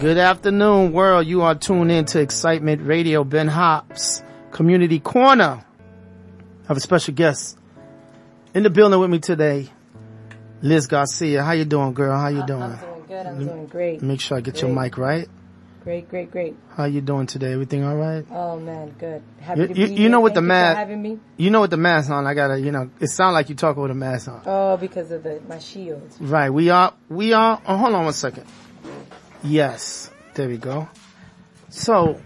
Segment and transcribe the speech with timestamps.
[0.00, 1.26] Good afternoon, world.
[1.26, 3.24] You are tuned in to Excitement Radio.
[3.24, 4.22] Ben Hops,
[4.52, 5.64] Community Corner.
[6.64, 7.58] I have a special guest
[8.54, 9.68] in the building with me today,
[10.60, 11.42] Liz Garcia.
[11.42, 12.18] How you doing, girl?
[12.18, 12.62] How you doing?
[12.62, 13.26] I'm doing good.
[13.26, 14.02] I'm doing great.
[14.02, 15.28] Make sure I get your mic right.
[15.82, 16.56] Great, great, great.
[16.76, 17.52] How you doing today?
[17.52, 18.24] Everything all right?
[18.30, 19.22] Oh man, good.
[19.40, 20.08] Happy You- to you- be you here.
[20.10, 21.18] know what Thank the you for ma- having me.
[21.36, 23.76] You know what the mask on, I gotta, you know, it sound like you talk
[23.76, 24.42] with a mask on.
[24.46, 26.02] Oh, because of the my shield.
[26.20, 26.50] Right.
[26.50, 28.44] We are, we are, oh, hold on one second.
[29.42, 30.10] Yes.
[30.34, 30.88] There we go.
[31.68, 32.20] So,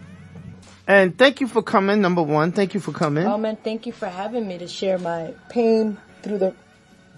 [0.86, 2.52] and thank you for coming, number one.
[2.52, 3.26] Thank you for coming.
[3.26, 6.54] Oh man, thank you for having me to share my pain through the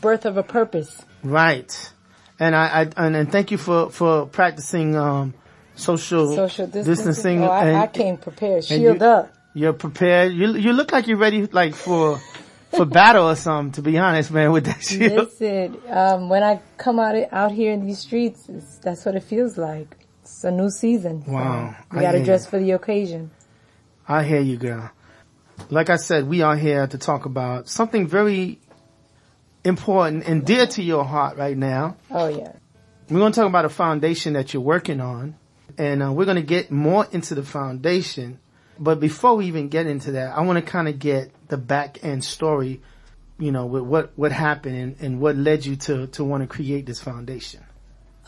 [0.00, 1.02] birth of a purpose.
[1.22, 1.92] Right.
[2.38, 5.34] And I, I and, and thank you for, for practicing, um,
[5.76, 6.84] social, Social distancing.
[6.94, 8.64] distancing Oh, I, and I came prepared.
[8.64, 9.32] Shield you- up.
[9.54, 10.32] you're prepared.
[10.32, 12.18] You, you look like you're ready, like for,
[12.76, 15.12] for battle or something, to be honest, man, with that shit.
[15.12, 19.22] Listen, um, when I come out out here in these streets, it's, that's what it
[19.22, 19.96] feels like.
[20.22, 21.24] It's a new season.
[21.24, 21.76] so Wow.
[21.92, 22.50] we I got to dress you.
[22.50, 23.30] for the occasion.
[24.08, 24.90] I hear you, girl.
[25.70, 28.58] Like I said, we are here to talk about something very
[29.64, 31.96] important and dear to your heart right now.
[32.10, 32.52] Oh yeah.
[33.08, 35.36] We're going to talk about a foundation that you're working on,
[35.76, 38.38] and uh, we're going to get more into the foundation.
[38.78, 41.98] But before we even get into that, I want to kind of get the back
[42.02, 42.80] end story,
[43.38, 46.46] you know, with what what happened and, and what led you to to want to
[46.46, 47.60] create this foundation.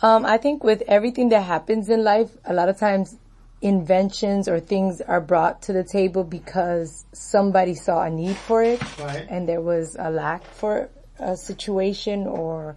[0.02, 3.16] Um, I think with everything that happens in life, a lot of times
[3.62, 8.82] inventions or things are brought to the table because somebody saw a need for it
[9.00, 9.26] Right.
[9.30, 12.76] and there was a lack for a situation or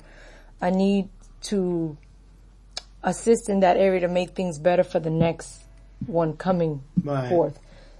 [0.61, 1.09] a need
[1.41, 1.97] to
[3.03, 5.59] assist in that area to make things better for the next
[6.05, 7.27] one coming Right.
[7.27, 7.59] forth.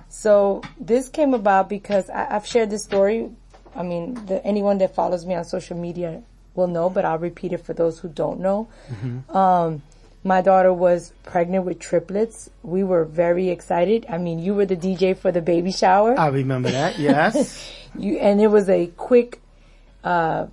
[0.10, 3.30] So this came about because I, I've shared this story.
[3.76, 6.24] I mean, the, anyone that follows me on social media
[6.56, 8.68] will know, but I'll repeat it for those who don't know.
[9.30, 9.84] Um,
[10.24, 12.50] my daughter was pregnant with triplets.
[12.64, 14.06] We were very excited.
[14.10, 16.20] I mean, you were the DJ for the baby shower.
[16.20, 17.00] I remember that.
[17.00, 17.74] Yes.
[17.98, 19.42] You, and it was a quick,
[20.04, 20.48] uh,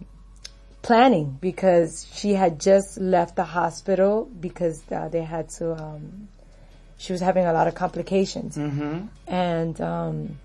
[0.80, 6.28] planning because she had just left the hospital because uh, they had to, um,
[7.04, 8.56] she was having a lot of complications.
[8.56, 9.06] Mm-hmm.
[9.26, 10.38] And, um,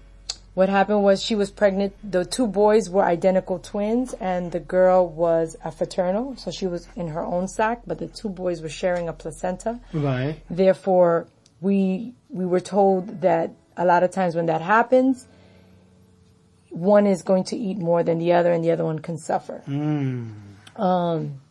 [0.60, 1.94] what happened was she was pregnant.
[2.04, 6.36] The two boys were identical twins and the girl was a fraternal.
[6.36, 9.80] So she was in her own sac, but the two boys were sharing a placenta.
[9.94, 10.36] right.
[10.50, 11.28] Therefore,
[11.62, 15.26] we we were told that a lot of times when that happens,
[16.72, 19.64] one is going to eat more than the other, and the other one can suffer.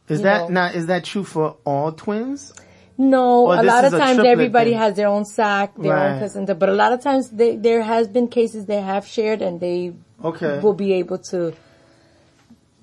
[0.08, 0.66] Is that know.
[0.66, 0.66] now?
[0.66, 2.52] Is that true for all twins?
[3.00, 4.78] No, Or a lot of times everybody thing?
[4.78, 6.10] has their own sac, their Right.
[6.10, 9.40] own placenta, but a lot of times they, there has been cases they have shared
[9.40, 9.92] and they
[10.24, 10.58] Okay.
[10.60, 11.54] will be able to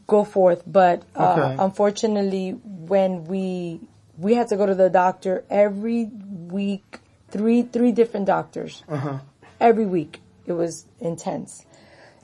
[0.07, 0.63] go forth.
[0.65, 1.55] But uh, Okay.
[1.59, 3.81] unfortunately, when we
[4.17, 6.99] we had to go to the doctor every week,
[7.29, 9.17] three three different doctors Uh-huh.
[9.59, 10.21] every week.
[10.45, 11.65] It was intense.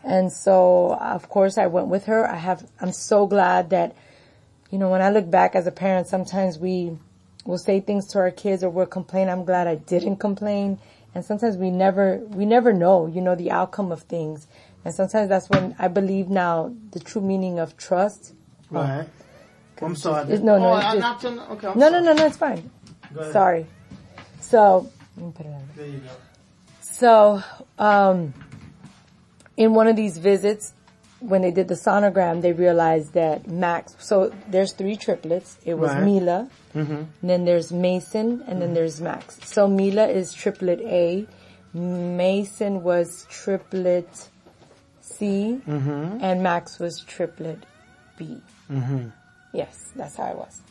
[0.04, 2.26] And so, of course, I went with her.
[2.28, 3.94] I have, I'm so glad that,
[4.72, 6.98] you know, when I look back as a parent, sometimes we
[7.46, 9.30] will say things to our kids or we'll complain.
[9.30, 10.80] I'm glad I didn't complain.
[11.14, 14.48] And sometimes we never, we never know, you know, the outcome of things.
[14.86, 18.34] And sometimes that's when I believe now the true meaning of trust.
[18.70, 19.08] Right.
[19.82, 20.24] I'm sorry.
[20.24, 22.70] It's- no, no, Oh, it's just- knocked him- okay, No, no, no, no, it's fine.
[23.32, 23.66] Sorry.
[24.40, 25.70] So, let me put it on.
[25.76, 26.10] There you go.
[26.82, 27.44] So,
[27.80, 28.34] um,
[29.58, 30.74] in one of these visits,
[31.22, 35.58] when they did the sonogram, they realized that Max, so there's three triplets.
[35.64, 36.04] It was Right.
[36.04, 39.38] Mila, and then there's Mason, and then there's Max.
[39.46, 41.28] So Mila is triplet A,
[41.74, 44.30] Mason was triplet
[45.02, 45.62] C,
[46.22, 47.66] and Max was triplet
[48.18, 48.42] B.
[49.54, 50.62] Yes, that's how it was.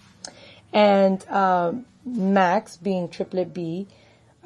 [0.73, 3.89] And um, Max, being triplet B,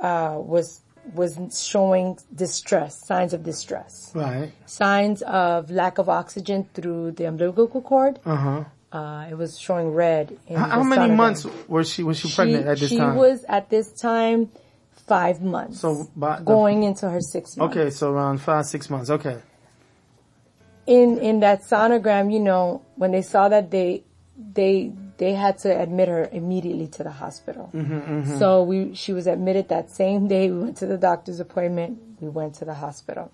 [0.00, 0.81] uh, was
[1.12, 4.53] was showing distress, signs of distress, Right.
[4.66, 8.19] signs of lack of oxygen through the umbilical cord.
[8.25, 8.65] Uh huh.
[8.92, 10.38] Uh, it was showing red.
[10.47, 13.15] In How, how many months was she was she pregnant she, at this she time?
[13.15, 14.51] She was at this time
[15.06, 15.80] five months.
[15.80, 17.72] So, by the- going into her sixth month.
[17.77, 19.10] okay, so around five six months.
[19.10, 19.39] Okay.
[20.86, 24.04] in in that sonogram, you know, when they saw that they
[24.54, 27.71] they they had to admit her immediately to the hospital.
[28.39, 30.51] So we she was admitted that same day.
[30.51, 31.99] We went to the doctor's appointment.
[32.21, 33.31] We went to the hospital.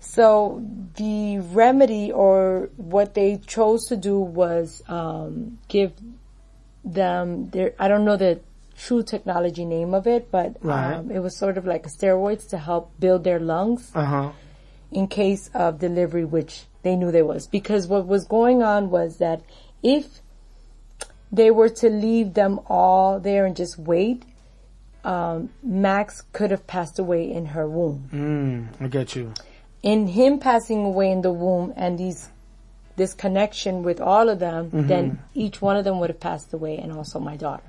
[0.00, 0.62] So
[0.96, 5.92] the remedy or what they chose to do was um, give
[6.84, 8.40] them their I don't know the
[8.76, 10.94] true technology name of it, but Right.
[10.94, 14.30] um, it was sort of like a steroids to help build their lungs Uh huh.
[14.90, 17.46] in case of delivery, which they knew there was.
[17.46, 19.40] Because what was going on was that
[19.82, 20.20] if
[21.34, 24.24] they were to leave them all there and just wait,
[25.04, 28.08] um, Max could have passed away in her womb.
[28.12, 29.32] Mm, I get you.
[29.82, 32.30] In him passing away in the womb and these
[32.96, 36.78] this connection with all of them, then each one of them would have passed away,
[36.78, 37.64] and also my daughter.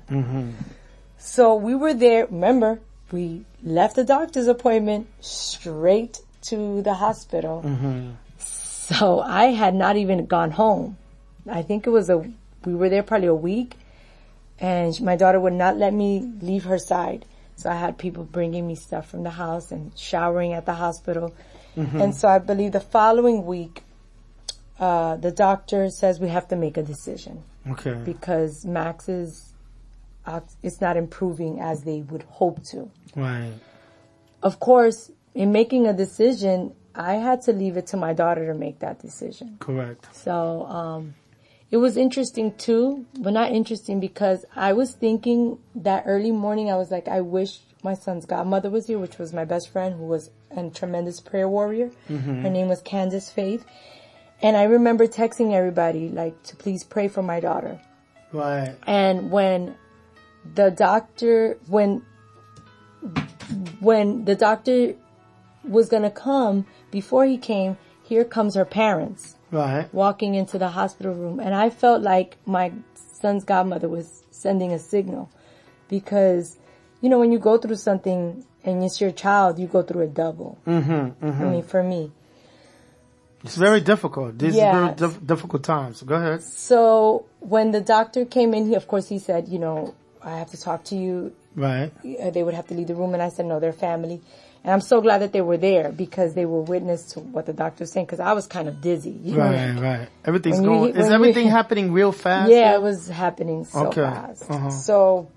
[1.18, 2.26] So we were there.
[2.26, 2.78] Remember,
[3.10, 7.62] we left the doctor's appointment straight to the hospital.
[8.38, 10.96] So I had not even gone home.
[11.50, 12.24] I think it was a,
[12.64, 13.76] we were there probably a week
[14.58, 17.24] and my daughter would not let me leave her side.
[17.56, 21.34] So I had people bringing me stuff from the house and showering at the hospital.
[21.76, 23.82] And so I believe the following week,
[24.80, 27.94] uh, the doctor says we have to make a decision Okay.
[28.04, 29.52] because Max is,
[30.24, 33.52] uh, it's not improving as they would hope to Right.
[34.42, 38.54] of course, in making a decision, I had to leave it to my daughter to
[38.58, 39.56] make that decision.
[39.60, 40.08] Correct.
[40.14, 41.14] So, um,
[41.70, 46.76] it was interesting too, but not interesting because I was thinking that early morning, I
[46.76, 50.04] was like, I wish my son's godmother was here, which was my best friend who
[50.04, 51.90] was a tremendous prayer warrior.
[52.08, 52.42] Mm-hmm.
[52.42, 53.64] Her name was Candace Faith.
[54.42, 57.80] And I remember texting everybody, like, to please pray for my daughter.
[58.32, 58.76] Right.
[58.86, 59.76] And when
[60.54, 62.04] the doctor, when,
[63.80, 64.94] when the doctor
[65.64, 69.92] was gonna come, before he came, here comes her parents Right.
[69.94, 71.38] walking into the hospital room.
[71.40, 72.72] And I felt like my
[73.20, 75.30] son's godmother was sending a signal
[75.88, 76.56] because,
[77.00, 80.14] you know, when you go through something and it's your child, you go through it
[80.14, 80.58] double.
[80.66, 81.26] Mm-hmm.
[81.26, 82.10] I mean, for me.
[83.44, 84.38] It's very difficult.
[84.38, 84.72] These Yeah.
[84.72, 86.02] very dif- difficult times.
[86.02, 86.42] Go ahead.
[86.42, 90.50] So when the doctor came in, he, of course, he said, you know, I have
[90.50, 91.32] to talk to you.
[91.54, 91.92] Right.
[92.04, 93.14] Uh, They would have to leave the room.
[93.14, 94.20] And I said, no, they're family.
[94.66, 97.52] And I'm so glad that they were there because they were witness to what the
[97.52, 99.10] doctor was saying because I was kind of dizzy.
[99.10, 99.78] you know, Right.
[99.78, 100.08] Right.
[100.24, 100.96] Everything's When going.
[100.96, 102.50] Is everything happening real fast?
[102.50, 104.02] Yeah, it was happening so Okay.
[104.02, 104.50] fast.
[104.50, 104.70] Uh-huh.
[104.70, 105.30] So,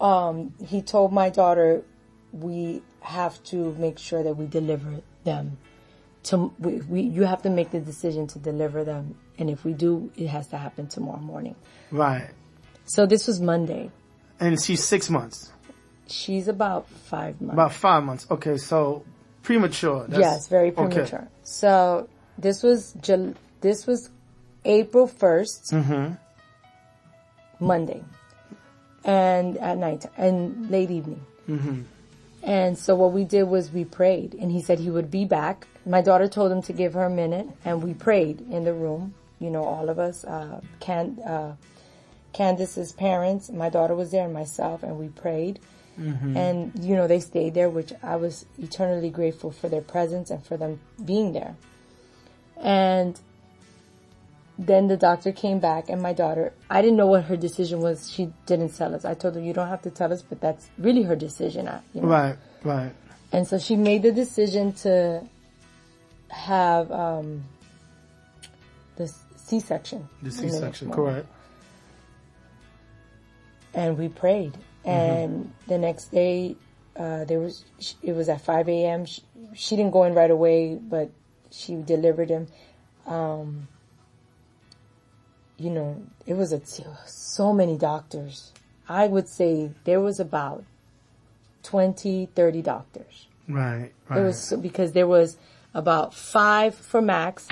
[0.00, 1.82] um, he told my daughter,
[2.30, 5.58] we have to make sure that we deliver them.
[6.24, 9.72] To we, we, you have to make the decision to deliver them, and if we
[9.72, 11.56] do, it has to happen tomorrow morning.
[11.90, 12.30] Right.
[12.84, 13.90] So this was Monday.
[14.38, 15.50] And she's six months.
[16.08, 17.54] She's about five months.
[17.54, 18.26] About five months.
[18.30, 18.56] Okay.
[18.58, 19.04] So
[19.42, 20.06] premature.
[20.08, 21.02] That's- yes, very premature.
[21.20, 21.26] okay.
[21.42, 22.08] So
[22.38, 24.10] this was Jul- this was
[24.64, 26.14] April 1st Mm-hmm.
[27.64, 28.02] Monday,
[29.04, 31.24] and at night and late evening.
[31.48, 31.82] Mm-hmm.
[32.42, 35.66] And so what we did was we prayed, and he said he would be back.
[35.86, 39.14] My daughter told him to give her a minute, and we prayed in the room.
[39.40, 41.56] You know, all of us, uh, Can, uh,
[42.32, 45.58] Candace's parents, my daughter was there, and myself, and we prayed.
[45.96, 50.44] And you know, they stayed there, which I was eternally grateful for their presence and
[50.44, 51.56] for them being there.
[52.58, 53.18] And
[54.58, 58.10] then the doctor came back and my daughter, I didn't know what her decision was.
[58.10, 59.04] She didn't tell us.
[59.04, 61.68] I told her, you don't have to tell us, but that's really her decision.
[61.92, 62.08] You know?
[62.08, 62.36] Right.
[62.62, 62.92] Right.
[63.32, 65.22] And so she made the decision to
[66.28, 67.44] have, um,
[68.96, 70.08] the C-section.
[70.22, 70.90] The C-section.
[70.90, 71.26] Correct.
[73.74, 74.56] And we prayed.
[74.86, 76.56] And the next day,
[76.96, 77.64] uh, there was,
[78.02, 79.04] it was at 5 a.m.
[79.04, 79.22] She,
[79.54, 81.10] she didn't go in right away, but
[81.50, 82.46] she delivered him.
[83.06, 83.68] Um,
[85.58, 86.60] you know, it was a,
[87.06, 88.52] so many doctors.
[88.88, 90.64] I would say there was about
[91.64, 93.26] 20, 30 doctors.
[93.48, 93.92] Right.
[94.08, 94.20] Right.
[94.20, 95.36] It was because there was
[95.74, 97.48] about five for Max.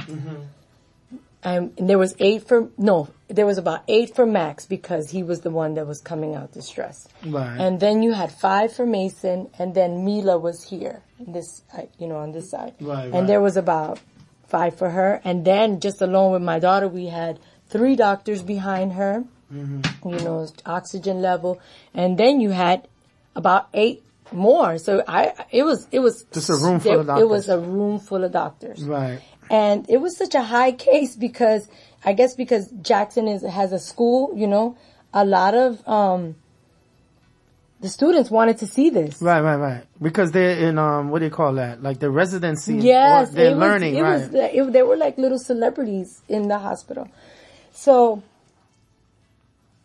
[1.46, 5.22] Um, and there was eight for, no, there was about eight for Max because he
[5.22, 7.10] was the one that was coming out distressed.
[7.26, 7.58] Right.
[7.60, 12.06] And then you had five for Mason and then Mila was here, this, uh, you
[12.06, 12.74] know, on this side.
[12.80, 13.26] Right, And right.
[13.26, 14.00] there was about
[14.48, 15.20] five for her.
[15.24, 20.08] And then just alone with my daughter, we had three doctors behind her, Mm-hmm.
[20.08, 21.60] you know, oxygen level.
[21.92, 22.88] And then you had
[23.36, 24.78] about eight more.
[24.78, 27.64] So I, it was, it was Just a room full there- of It was doctors.
[27.64, 28.82] a room full of doctors.
[28.82, 29.20] right.
[29.50, 31.68] And it was such a high case because
[32.04, 34.76] I guess because Jackson is has a school, you know,
[35.12, 36.36] a lot of um
[37.80, 39.20] the students wanted to see this.
[39.20, 39.40] Right.
[39.42, 39.56] Right.
[39.56, 39.84] Right.
[40.00, 41.10] Because they're in um.
[41.10, 41.82] What do you call that?
[41.82, 42.76] Like the residency.
[42.76, 43.96] Yes, or They're was, learning.
[43.96, 44.20] it right.
[44.20, 47.08] was it, they were like little celebrities in the hospital.
[47.72, 48.22] So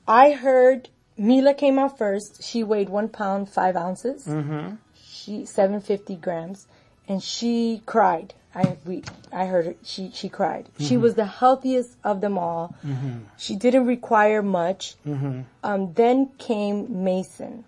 [0.08, 2.42] I heard Mila came out first.
[2.44, 4.26] She weighed one pound five ounces.
[4.26, 4.76] Mm-hmm.
[4.96, 6.68] She seven fifty grams,
[7.08, 8.34] and she cried.
[8.56, 9.76] I we I heard her.
[9.84, 10.70] She she cried.
[10.80, 12.76] She was the healthiest of them all.
[13.38, 14.96] She didn't require much.
[15.64, 17.64] Um, then came Mason,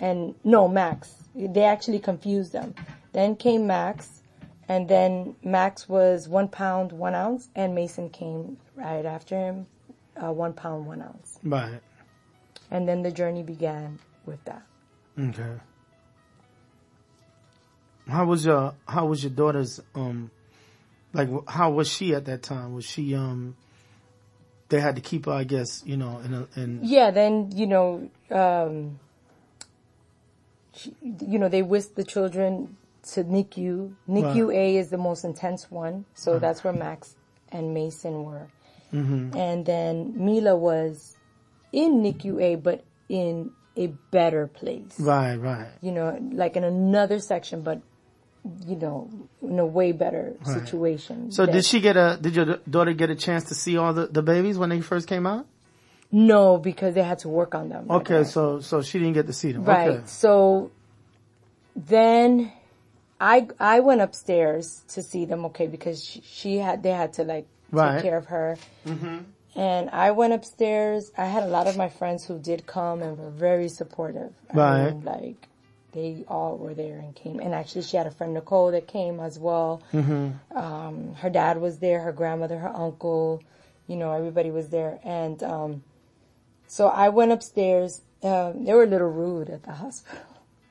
[0.00, 1.14] and no Max.
[1.34, 2.74] They actually confused them.
[3.12, 4.22] Then came Max,
[4.68, 9.66] and then Max was one pound one ounce, and Mason came right after him,
[10.22, 11.80] uh, one pound one ounce, Right.
[12.70, 14.62] and then the journey began with that.
[15.18, 15.54] Okay.
[18.08, 20.30] How was your How was your daughter's um,
[21.12, 22.74] like how was she at that time?
[22.74, 23.56] Was she um,
[24.68, 27.66] they had to keep her, I guess, you know, in a in Yeah, then you
[27.66, 28.98] know, um,
[30.74, 32.76] she, you know, they whisked the children
[33.12, 33.94] to NICU.
[34.08, 34.56] NICU Right.
[34.56, 37.16] A is the most intense one, so that's where Max
[37.50, 38.48] and Mason were.
[38.92, 39.36] Mm-hmm.
[39.36, 41.16] And then Mila was
[41.72, 44.98] in NICU A, but in a better place.
[45.00, 45.68] right, right.
[45.80, 47.82] You know, like in another section, but
[48.66, 49.08] you know,
[49.42, 51.32] in a way better situation.
[51.32, 52.18] So That- did she get a?
[52.20, 55.08] Did your daughter get a chance to see all the the babies when they first
[55.08, 55.46] came out?
[56.12, 57.90] No, because they had to work on them.
[57.90, 59.64] Okay, so so she didn't get to see them.
[59.64, 59.88] Right.
[59.90, 60.02] Okay.
[60.06, 60.70] So
[61.76, 62.52] then
[63.20, 65.44] I I went upstairs to see them.
[65.46, 67.94] Okay, because she, she had they had to like Right.
[67.94, 68.56] take care of her.
[68.86, 69.18] Mm-hmm.
[69.56, 71.10] And I went upstairs.
[71.16, 74.32] I had a lot of my friends who did come and were very supportive.
[74.52, 74.92] I Right.
[74.94, 75.48] mean, like
[75.94, 77.40] they all were there and came.
[77.40, 79.82] And actually, she had a friend Nicole that came as well.
[80.54, 82.00] Um, her dad was there.
[82.00, 83.42] Her grandmother, her uncle.
[83.86, 84.98] You know, everybody was there.
[85.04, 85.84] And um,
[86.66, 88.02] so I went upstairs.
[88.22, 90.24] Um, they were a little rude at the hospital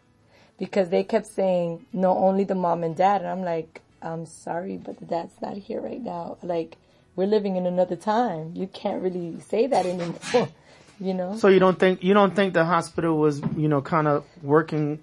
[0.60, 3.22] because they kept saying, no, only the mom and dad.
[3.22, 6.38] And I'm like, I'm sorry, but the dad's not here right now.
[6.44, 6.78] Like,
[7.16, 8.54] we're living in another time.
[8.56, 10.50] You can't really say that anymore,
[11.00, 11.38] you know?
[11.38, 15.00] So you don't think you don't think the hospital was you know kind of working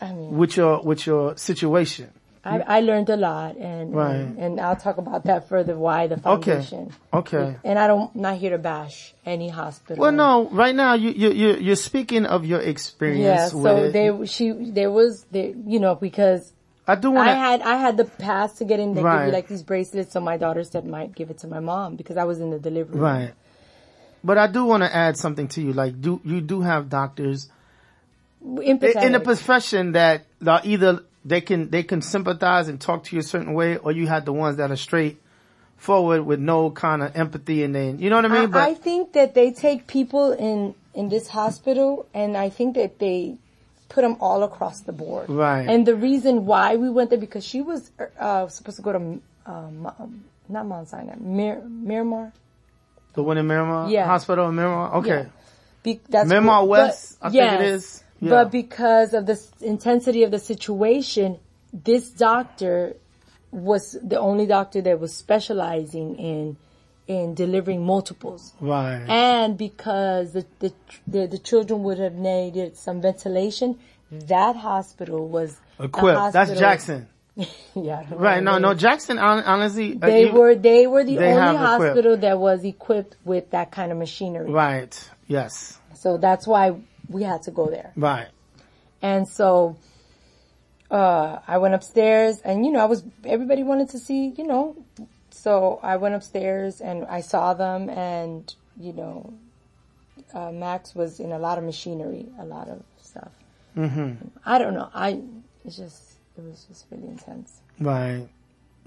[0.00, 2.10] I mean, with your with your situation?
[2.44, 4.14] I, I learned a lot and, Right.
[4.14, 6.92] and, and I'll talk about that further, why the foundation.
[7.12, 7.36] Okay.
[7.38, 7.56] Okay.
[7.64, 10.00] And I don't, not here to bash any hospital.
[10.00, 10.48] Well, no.
[10.50, 13.52] Right now, you you you you're speaking of your experience.
[13.52, 16.52] Yeah, with so they, she, there was, there, you know, because
[16.86, 18.94] I do want I had I had the pass to get in.
[18.94, 21.58] They give you like these bracelets, so my daughter said might give it to my
[21.58, 22.94] mom because I was in the delivery.
[22.94, 23.02] room.
[23.02, 23.34] Right.
[24.22, 25.72] But I do want to add something to you.
[25.72, 27.48] Like, do you do have doctors
[28.46, 29.02] Empathetic.
[29.02, 33.20] in the profession that are either they can they can sympathize and talk to you
[33.20, 35.20] a certain way, or you have the ones that are straight
[35.76, 38.54] forward with no kind of empathy and then you know what I mean.
[38.54, 42.98] I, I think that they take people in in this hospital, and I think that
[42.98, 43.36] they
[43.88, 45.28] put them all across the board.
[45.28, 45.68] Right.
[45.68, 48.98] And the reason why we went there because she was uh, supposed to go to
[49.46, 52.32] um, not Mount Sinai, Mir- Miramar.
[53.14, 54.06] the one in Miramar Yeah.
[54.06, 54.94] Hospital in Miramar.
[54.96, 55.08] Okay.
[55.08, 55.24] Yeah.
[55.82, 58.02] Be- that's Miramar but- West, I think it is.
[58.20, 58.30] Yeah.
[58.30, 61.38] But because of the intensity of the situation,
[61.72, 62.96] this doctor
[63.50, 66.56] was the only doctor that was specializing in
[67.06, 68.52] in delivering multiples.
[68.60, 69.04] Right.
[69.08, 70.72] And because the, the
[71.06, 73.78] the the children would have needed some ventilation,
[74.10, 76.32] that hospital was Equipped.
[76.32, 77.08] That's Jackson.
[77.74, 78.02] Yeah.
[78.10, 78.42] Right.
[78.42, 78.72] No, no.
[78.72, 79.18] Jackson.
[79.18, 81.82] hon- Honestly, uh, They you- were they were the they only have equipped.
[81.96, 84.50] hospital that was equipped with that kind of machinery.
[84.50, 84.98] Right.
[85.28, 85.78] Yes.
[85.94, 86.74] So that's why
[87.08, 87.92] we had to go there.
[87.96, 88.28] Right.
[89.02, 89.76] And so,
[90.90, 94.76] uh, I went upstairs and, you know, I was, everybody wanted to see, you know,
[95.30, 99.34] so I went upstairs and I saw them and, you know,
[100.32, 103.32] uh, Max was in a lot of machinery, a lot of stuff.
[103.76, 104.28] Mm-hmm.
[104.44, 104.88] I don't know.
[104.94, 105.20] I,
[105.64, 107.60] it's just, it was just really intense.
[107.78, 108.28] Right.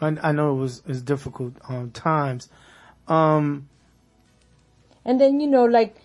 [0.01, 2.49] I, I know it was it was difficult um, times.
[3.07, 3.69] Um.
[5.05, 5.95] And then, you know, like,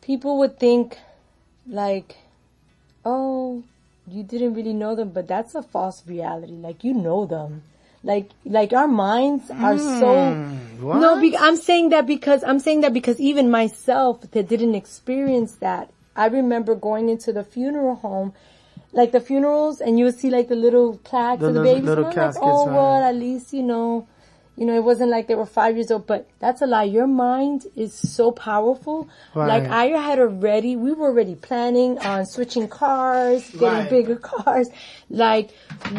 [0.00, 0.98] people would think,
[1.70, 2.16] like,
[3.04, 3.62] oh,
[4.06, 6.52] you didn't really know them, but that's a false reality.
[6.52, 7.62] Like, you know them.
[8.02, 10.32] Like, like our minds are so,
[10.80, 11.00] What?
[11.00, 15.52] no, be, I'm saying that because, I'm saying that because even myself that didn't experience
[15.56, 18.32] that, I remember going into the funeral home,
[18.92, 21.74] like the funerals, and you would see like the little plaques The of the little-
[21.74, 21.88] babies.
[21.88, 22.74] little and I'm caskets, like, oh, right.
[22.74, 24.06] well, at least, you know,
[24.60, 26.84] you know, it wasn't like they were five years old, but that's a lie.
[26.84, 29.08] Your mind is so powerful.
[29.34, 33.88] Like I had already, we were already planning on switching cars, getting Right.
[33.88, 34.68] bigger cars.
[35.08, 35.48] Like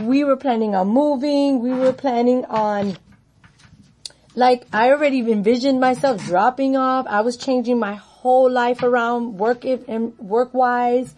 [0.03, 1.60] we were planning on moving.
[1.60, 2.98] We were planning on,
[4.36, 7.08] like I already envisioned myself dropping off.
[7.10, 11.15] I was changing my whole life around work it and work wise.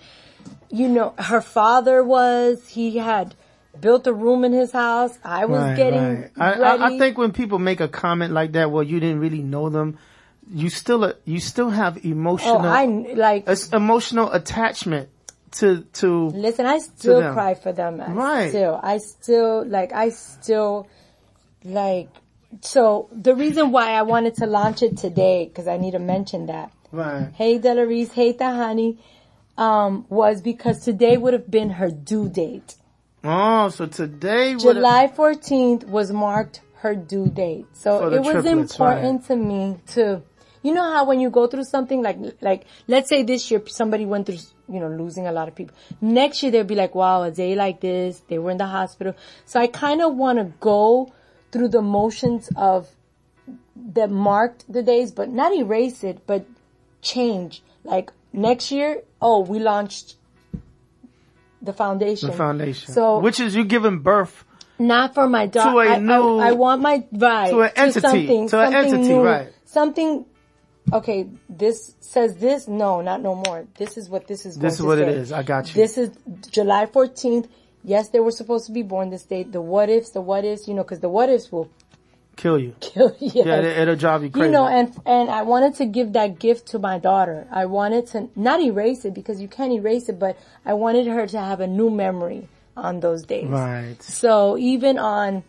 [0.71, 3.35] You know, her father was, he had
[3.79, 5.17] built a room in his house.
[5.23, 6.31] I was Right, getting right.
[6.37, 6.63] I, ready.
[6.63, 9.69] I, I think when people make a comment like that, well, you didn't really know
[9.69, 9.97] them.
[10.51, 15.09] You still, you still have emotional, oh, I like, it's emotional attachment
[15.53, 16.27] to to.
[16.29, 18.01] Listen, I still cry for them.
[18.01, 18.49] I Right.
[18.49, 19.93] Still, I still like.
[19.93, 20.87] I still
[21.63, 22.09] like.
[22.61, 26.47] So the reason why I wanted to launch it today, because I need to mention
[26.47, 26.71] that.
[26.91, 27.29] Right.
[27.33, 28.11] Hey, Delarice.
[28.11, 28.97] Hey, Tahani.
[29.55, 32.75] Um, was because today would have been her due date.
[33.23, 37.65] Oh, so today, July 14th was marked her due date.
[37.73, 40.21] So it was triplets, important to me to,
[40.63, 44.05] You know how when you go through something like, like, let's say this year somebody
[44.05, 44.39] went through,
[44.69, 45.75] you know, losing a lot of people.
[45.99, 49.13] Next year they'll be like, wow, a day like this, they were in the hospital.
[49.45, 51.13] So I kind of want to go
[51.51, 52.89] through the motions of
[53.93, 56.45] that marked the days, but not erase it, but
[57.01, 57.61] change.
[57.83, 60.15] Like next year, oh, we launched
[61.63, 62.29] the foundation.
[62.29, 62.93] The foundation.
[62.93, 64.43] So which is you giving birth
[64.79, 65.89] not for my To daughter.
[65.89, 68.93] a I, new- I, I want my right to an entity, something, to an something
[68.93, 69.48] entity, new, right.
[69.65, 70.25] Something.
[70.91, 72.67] Okay, this says this.
[72.67, 73.65] No, not no more.
[73.77, 74.58] This is what this is.
[74.58, 75.20] This is what to it say.
[75.20, 75.32] is.
[75.32, 75.74] I got you.
[75.82, 76.12] This is
[76.51, 77.48] July fourteenth.
[77.86, 79.51] Yes, they were supposed to be born this date.
[79.51, 81.70] The what ifs, the what ifs, you know, because the what ifs will
[82.35, 82.75] kill you.
[82.79, 83.43] kill you.
[83.45, 84.47] Yeah, it, it'll drive you crazy.
[84.47, 87.47] You know, and and I wanted to give that gift to my daughter.
[87.51, 91.27] I wanted to not erase it because you can't erase it, but I wanted her
[91.27, 93.47] to have a new memory on those days.
[93.47, 94.01] right.
[94.01, 95.43] So even on,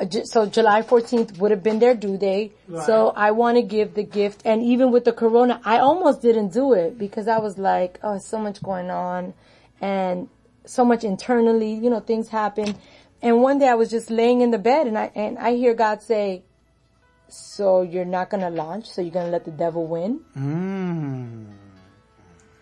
[0.00, 2.56] uh, so July 14th would have been their due date.
[2.86, 4.42] So I want to give the gift.
[4.44, 8.18] And even with the corona, I almost didn't do it because I was like, oh,
[8.18, 9.34] so much going on
[9.80, 10.28] and
[10.64, 12.76] so much internally, you know, things happen.
[13.26, 15.74] And one day I was just laying in the bed and I, and I hear
[15.74, 16.44] God say,
[17.28, 18.88] so you're not going to launch.
[18.88, 20.20] So you're going to let the devil win.
[20.38, 21.46] Mm.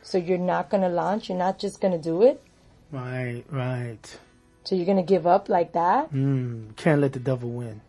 [0.00, 1.28] So you're not going to launch.
[1.28, 2.42] You're not just going to do it.
[2.90, 4.18] Right, right.
[4.64, 6.10] So you're going to give up like that.
[6.14, 6.74] Mm.
[6.76, 7.82] Can't let the devil win.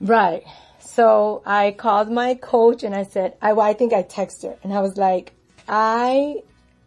[0.00, 0.44] Right.
[0.78, 4.56] So I called my coach and I said, I, well, I think I texted her
[4.62, 5.34] and I was like,
[5.68, 6.44] I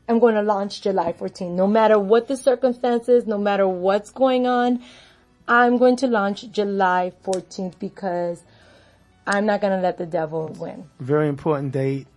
[0.10, 1.52] am going to launch July 14th.
[1.52, 4.84] No matter what the circumstances, no matter what's going on,
[5.48, 8.44] I'm going to launch July 14th because
[9.26, 10.90] I'm not going to let the devil win.
[11.00, 12.08] Very important date.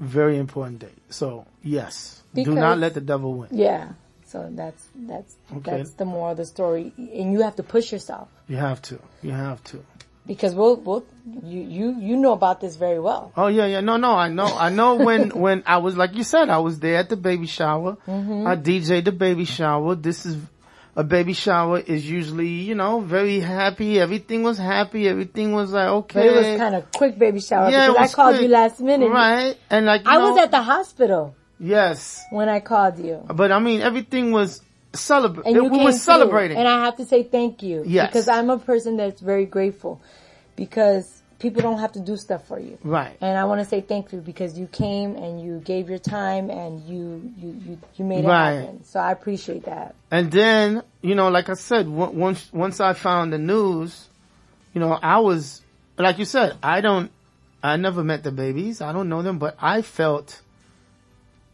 [0.00, 0.98] Very important date.
[1.08, 3.48] So yes, do Because- not let the devil win.
[3.52, 3.90] Yeah.
[4.26, 5.76] So that's, that's, Okay.
[5.78, 6.92] that's the moral of the story.
[6.96, 8.98] And you have to push yourself You have to.
[9.22, 9.84] You have to.
[10.26, 11.04] Because we'll, we'll,
[11.44, 13.32] you, you, you know about this very well.
[13.36, 13.80] Oh yeah, yeah.
[13.80, 14.12] No, no.
[14.12, 14.46] I know.
[14.46, 17.46] I know when when I was like you said, I was there at the baby
[17.46, 17.96] shower.
[18.06, 18.46] Mm-hmm.
[18.46, 19.94] I DJ'd the baby shower.
[19.94, 20.36] This is
[20.96, 24.00] a baby shower is usually you know very happy.
[24.00, 25.08] Everything was happy.
[25.08, 26.20] Everything was like okay.
[26.20, 28.42] But it was kind of quick baby shower yeah, because I called quick.
[28.42, 29.10] you last minute.
[29.10, 29.56] right?
[29.70, 33.24] And like I know, was at the hospital yes, when I called you.
[33.26, 34.62] but I mean everything was
[34.94, 35.46] celebrate.
[35.46, 35.98] And you We were through.
[35.98, 36.56] celebrating.
[36.58, 37.82] And I have to say thank you.
[37.86, 38.08] Yes.
[38.08, 40.00] Because I'm a person that's very grateful
[40.56, 42.78] because people don't have to do stuff for you.
[42.84, 43.16] right.
[43.20, 46.48] And I want to say thank you because you came and you gave your time
[46.48, 48.52] and you, you, you, you made it Right.
[48.60, 48.84] happen.
[48.84, 49.94] So I appreciate that.
[50.10, 54.08] And then, you know, like I said, once, once I found the news,
[54.72, 55.60] you know, I was,
[55.98, 57.10] like you said, I don't,
[57.62, 58.80] I never met the babies.
[58.80, 60.40] I don't know them, but I felt,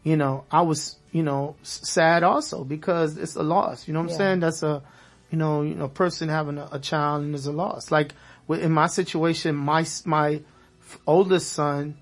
[0.03, 3.87] you know, I was, you know, sad also because it's a loss.
[3.87, 4.39] You know what I'm saying?
[4.41, 4.81] That's a,
[5.29, 7.91] you know, you know, person having a, a child and is a loss.
[7.91, 8.13] Like
[8.49, 10.41] in my situation, my, my
[11.05, 11.97] oldest son,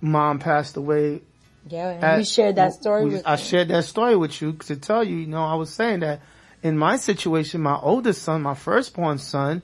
[0.00, 1.22] mom passed away
[1.68, 1.90] Yeah.
[1.90, 4.76] And at- we shared that story we- with I shared that story with you to
[4.76, 6.20] tell you, you know, I was saying that
[6.62, 9.62] in my situation, my oldest son, my firstborn son,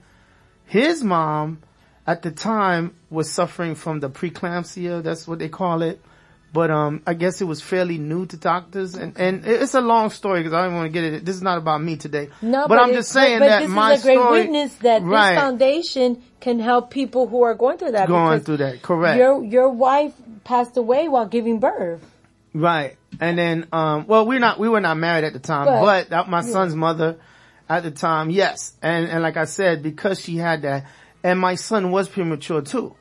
[0.65, 1.59] his mom
[2.07, 5.03] at the time was suffering from the preeclampsia.
[5.03, 6.01] That's what they call it.
[6.53, 10.09] But, um, I guess it was fairly new to doctors and, and it's a long
[10.09, 11.25] story because I don't want to get it.
[11.25, 12.31] This is not about me today.
[12.41, 14.75] No, but, I'm just saying but, but that this my is a great story, witness
[14.77, 18.09] that right, this foundation can help people who are going through that.
[18.09, 18.81] going through that.
[18.81, 19.19] Correct.
[19.19, 22.03] Your your wife passed away while giving birth.
[22.55, 22.97] Right.
[23.21, 26.29] And then, um, well, we're not, we were not married at the time, But- but,
[26.29, 27.19] my son's mother
[27.69, 28.73] at the time, yes.
[28.83, 30.87] And, and like I said, because she had that,
[31.23, 32.97] and my son was premature too.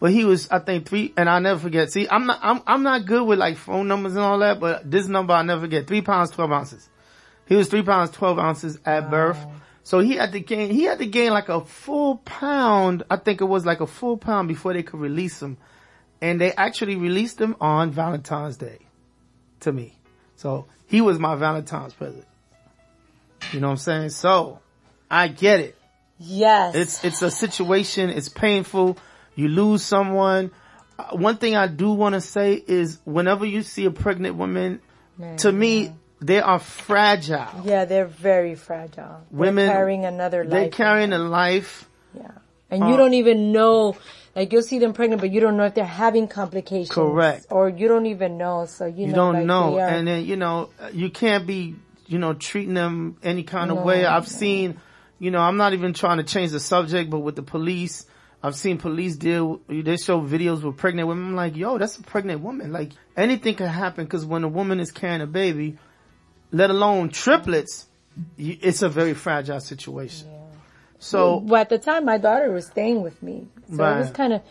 [0.00, 1.92] But he was, I think three, and I'll never forget.
[1.92, 4.90] See, I'm not, I'm, I'm not good with like phone numbers and all that, but
[4.90, 5.86] this number I'll never forget.
[5.86, 6.88] Three pounds, 12 ounces.
[7.46, 9.38] He was three pounds, 12 ounces at birth.
[9.82, 13.02] So he had to gain, he had to gain like a full pound.
[13.10, 15.58] I think it was like a full pound before they could release him.
[16.22, 18.78] And they actually released him on Valentine's Day
[19.60, 19.98] to me.
[20.36, 22.24] So he was my Valentine's present.
[23.52, 24.10] You know what I'm saying?
[24.10, 24.60] So
[25.10, 25.76] I get it.
[26.18, 26.74] Yes.
[26.74, 28.10] It's, it's a situation.
[28.10, 28.96] It's painful.
[29.34, 30.50] You lose someone.
[30.98, 34.80] Uh, one thing I do want to say is whenever you see a pregnant woman,
[35.38, 37.46] to me, they are fragile.
[37.64, 39.22] yeah, they're very fragile.
[39.30, 40.50] Women- they're carrying another life.
[40.50, 41.88] They're carrying a life.
[42.14, 42.30] Yeah.
[42.70, 43.96] And you don't even know,
[44.36, 46.90] like you'll see them pregnant, but you don't know if they're having complications.
[46.90, 47.46] Correct.
[47.50, 49.14] Or you don't even know, so you, You know.
[49.14, 49.78] don't like, know.
[49.78, 51.74] are- And then, you know, you can't be,
[52.06, 54.06] you know, treating them any kind of way.
[54.06, 54.38] I've no.
[54.38, 54.80] seen,
[55.18, 58.06] you know, I'm not even trying to change the subject, but with the police,
[58.42, 61.28] I've seen police deal, they show videos with pregnant women.
[61.28, 62.72] I'm like, yo, that's a pregnant woman.
[62.72, 65.76] Like anything can happen because when a woman is carrying a baby,
[66.50, 67.86] let alone triplets,
[68.38, 70.28] it's a very fragile situation.
[70.98, 74.34] So well, at the time, my daughter was staying with me, so it was kind
[74.34, 74.42] of,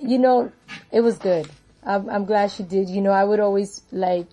[0.00, 0.52] you know,
[0.90, 1.48] it was good.
[1.84, 2.88] I'm, I'm glad she did.
[2.88, 4.26] You know, I would always like,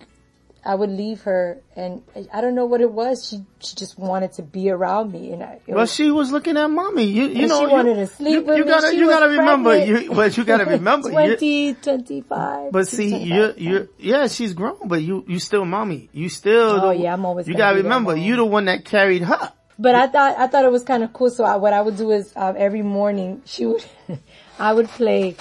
[0.64, 2.02] I would leave her, and
[2.34, 3.26] I don't know what it was.
[3.26, 5.60] She she just wanted to be around me, and I.
[5.66, 7.04] Well, was- she was looking at mommy.
[7.04, 8.70] You, you know, she you- wanted to sleep you, with you me.
[8.70, 12.72] gotta, She you gotta remember, you, but you gotta remember, you, 20, 25.
[12.72, 13.58] but see, 25.
[13.58, 16.08] you, you, yeah, she's grown, but you, you still mommy.
[16.12, 19.22] You still, Oh, the- yeah, I'm always You gotta remember, you the one that carried
[19.22, 19.52] her.
[19.78, 21.30] But I thought I thought it was kind of cool.
[21.30, 23.82] So I, what I would do is um, every morning she would,
[24.58, 25.36] I would play,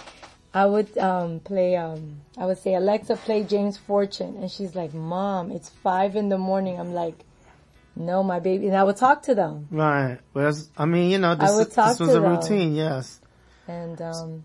[0.53, 1.75] I would um, play.
[1.75, 6.29] Um, I would say Alexa, play James Fortune, and she's like, "Mom, it's five in
[6.29, 7.15] the morning." I'm like,
[7.95, 10.17] "No, my baby," and I would talk to them, Right.
[10.33, 12.35] Well, I mean, you know, this, this was a them.
[12.35, 13.19] routine, yes.
[13.67, 14.43] and um,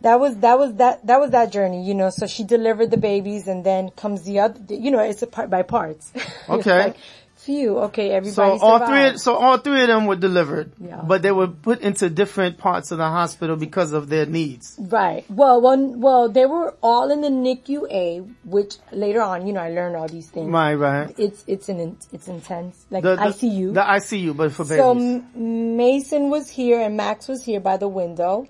[0.00, 2.08] that was that was that that was that journey, you know.
[2.10, 4.60] So she delivered the babies, and then comes the other.
[4.74, 6.12] You know, it's a part by parts.
[6.48, 6.78] Okay.
[6.78, 6.96] like,
[7.44, 7.78] Phew.
[7.78, 8.58] Okay, everybody.
[8.58, 9.10] So all survived.
[9.12, 11.02] three, so all three of them were delivered, Yeah.
[11.06, 14.76] but they were put into different parts of the hospital because of their needs.
[14.78, 15.24] Right.
[15.28, 19.60] Well, one, well, they were all in the NICU A, which later on, you know,
[19.60, 20.50] I learned all these things.
[20.50, 21.14] Right, right.
[21.18, 22.86] It's, it's an, it's intense.
[22.90, 23.74] Like The, the, ICU.
[23.74, 24.78] The ICU, but for babies.
[24.78, 28.48] so M- Mason was here and Max was here by the window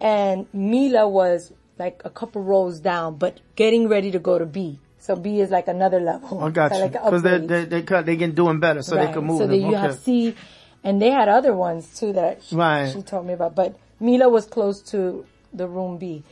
[0.00, 4.80] and Mila was like a couple rows down, but getting ready to go to B.
[5.02, 6.40] So B is like another level.
[6.44, 6.78] I got you.
[6.78, 9.46] like Because they, they, they, cut- they get doing better, so they can move So
[9.48, 9.76] that you okay.
[9.78, 10.36] have C,
[10.84, 12.88] and they had other ones too that she, Right.
[12.92, 13.56] she told me about.
[13.56, 16.22] But Mila was close to the room B.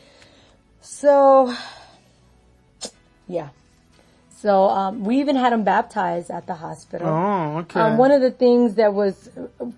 [0.80, 1.52] So,
[3.26, 3.48] yeah.
[4.38, 7.08] So um, we even had them baptized at the hospital.
[7.08, 7.80] Oh, okay.
[7.80, 9.30] Um, one of the things that was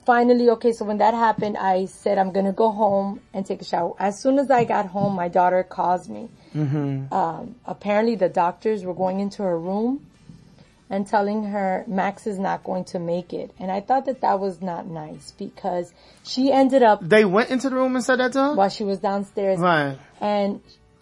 [0.05, 0.73] finally okay.
[0.73, 3.95] So when that happened, I said I'm gonna go home and take a shower.
[3.99, 6.29] As soon as I got home, my daughter calls me.
[6.55, 7.13] Mm-hmm.
[7.13, 10.07] Um, apparently, the doctors were going into her room
[10.91, 13.51] and telling her Max is not going to make it.
[13.59, 17.71] And I thought that that was not nice because she ended up they went into
[17.71, 18.55] the room and said that to her?
[18.55, 19.97] while she was downstairs Right.
[20.21, 20.61] and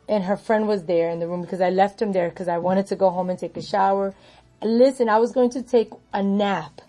[0.08, 2.58] and her friend was there in the room because I left him there because I
[2.58, 4.14] wanted to go home and take a shower.
[4.62, 6.80] Listen, I was going to take a nap.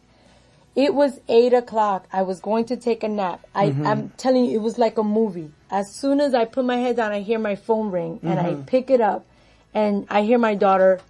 [0.76, 2.08] It was eight o'clock.
[2.14, 3.46] I was going to take a nap.
[3.54, 3.86] I, mm-hmm.
[3.86, 5.52] I'm telling you, it was like a movie.
[5.70, 8.52] As soon as I put my head down, I hear my phone ring and I
[8.52, 8.64] mm-hmm.
[8.64, 9.26] pick it up
[9.74, 11.02] and I hear my daughter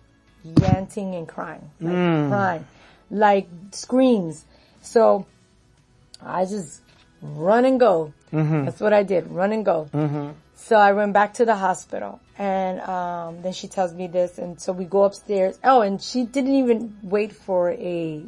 [0.43, 2.29] yanting and crying, like mm.
[2.29, 2.65] crying,
[3.09, 4.45] like screams.
[4.81, 5.25] So
[6.23, 6.81] I just
[7.21, 8.13] run and go.
[8.31, 8.65] Mm-hmm.
[8.65, 9.89] That's what I did, run and go.
[10.55, 14.59] So I went back to the hospital and um, then she tells me this and
[14.61, 15.59] so we go upstairs.
[15.63, 18.23] Oh, and she didn't even wait for a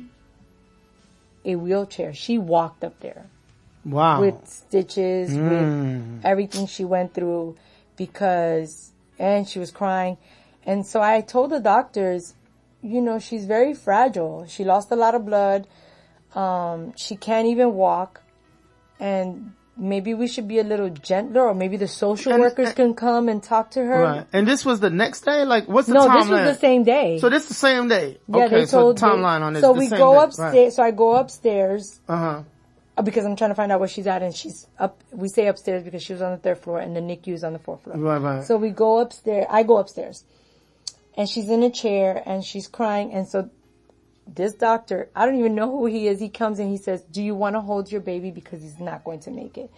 [1.46, 2.14] a wheelchair.
[2.14, 3.26] She walked up there
[3.86, 4.20] Wow.
[4.22, 7.58] with stitches, with everything she went through
[7.98, 10.18] because, and she was crying.
[10.66, 12.34] And so I told the doctors,
[12.82, 14.46] you know, she's very fragile.
[14.48, 15.68] She lost a lot of blood.
[16.36, 18.22] Um, she can't even walk
[19.00, 22.76] and maybe we should be a little gentler or maybe the social And- workers and-
[22.76, 24.02] can come and talk to her.
[24.02, 24.26] right.
[24.32, 25.46] And this was the next day?
[25.46, 26.20] Like, what's the No, timeline?
[26.22, 27.18] this was the same day.
[27.20, 28.18] So this is the same day?
[28.28, 29.62] yeah, okay, they told so timeline on this.
[29.64, 30.24] So we go day.
[30.26, 30.76] upstairs.
[30.76, 32.42] So I go upstairs Uh-huh.
[32.96, 35.48] Uh, because I'm trying to find out where she's at and she's up, we say
[35.48, 37.82] upstairs because she was on the third floor and the NICU is on the fourth
[37.82, 37.98] floor.
[37.98, 38.44] Right, right.
[38.44, 40.24] So we go upstairs, I go upstairs
[41.18, 43.50] and she's in a chair and she's crying and so
[44.28, 47.22] this doctor, I don't even know who he is, he comes and he says, do
[47.22, 49.72] you want to hold your baby because he's not going to make it?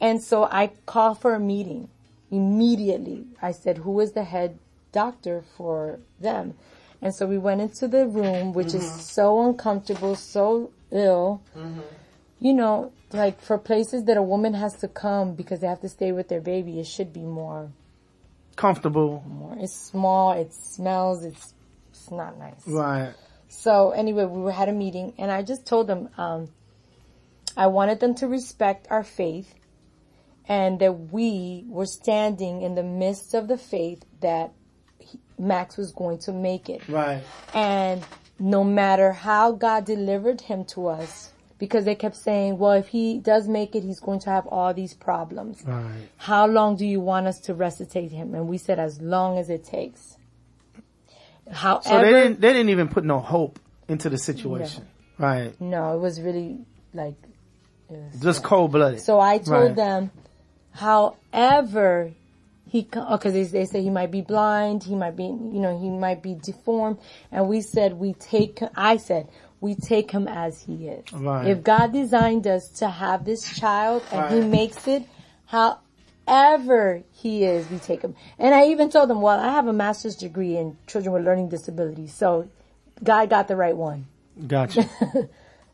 [0.00, 1.88] And so I call for a meeting
[2.30, 3.26] immediately.
[3.42, 4.58] I said, who is the head
[4.92, 6.54] doctor for them?
[7.02, 9.00] And so we went into the room, which is mm-hmm.
[9.00, 11.42] so uncomfortable, so ill.
[11.56, 11.80] Mm-hmm.
[12.40, 15.88] You know, like for places that a woman has to come because they have to
[15.88, 17.70] stay with their baby, it should be more,
[18.56, 19.24] Comfortable.
[19.26, 19.56] more.
[19.58, 21.54] It's small, it smells, it's,
[21.90, 22.62] it's not nice.
[22.66, 23.14] Right.
[23.50, 26.48] So anyway, we had a meeting and I just told them, um,
[27.56, 29.52] I wanted them to respect our faith
[30.48, 34.52] and that we were standing in the midst of the faith that
[35.00, 36.88] he, Max was going to make it.
[36.88, 37.22] Right.
[37.52, 38.04] And
[38.38, 43.18] no matter how God delivered him to us, because they kept saying, well, if he
[43.18, 45.62] does make it, he's going to have all these problems.
[45.66, 46.08] Right.
[46.16, 48.34] How long do you want us to resuscitate him?
[48.34, 50.16] And we said, as long as it takes.
[51.50, 53.58] However, So they didn't, they didn't even put no hope
[53.88, 54.86] into the situation.
[55.18, 55.58] Right.
[55.60, 56.58] no, it was really
[56.94, 57.14] like,
[57.88, 59.00] was- Just cold blooded.
[59.00, 59.76] So I told Right.
[59.76, 60.10] them,
[60.72, 62.12] however,
[62.68, 65.78] he, because oh, they, they say he might be blind, he might be, you know,
[65.78, 66.98] he might be deformed.
[67.32, 69.28] And we said, we take, I said,
[69.60, 71.12] we take him as he is.
[71.12, 71.48] Right.
[71.48, 75.04] If God designed us to have this child and he makes it,
[76.26, 78.14] however he is, we take him.
[78.38, 81.48] And I even told them, well, I have a master's degree in children with learning
[81.48, 82.14] disabilities.
[82.14, 82.48] So
[83.02, 84.06] God got the right one.
[84.46, 84.88] Gotcha.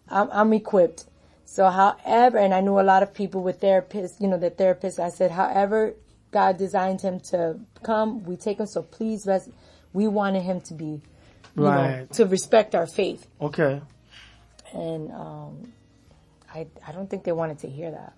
[0.09, 1.05] I'm, I'm equipped.
[1.45, 4.99] So however, and I knew a lot of people with therapists, you know, the therapists,
[4.99, 5.95] I said, however
[6.33, 8.67] God designed him to come, we take him.
[8.67, 9.49] So please, res-
[9.93, 11.01] we wanted him to be, you
[11.57, 13.27] know, to respect our faith.
[13.41, 13.81] Okay.
[14.73, 15.73] And, um,
[16.53, 18.15] I, I don't think they wanted to hear that.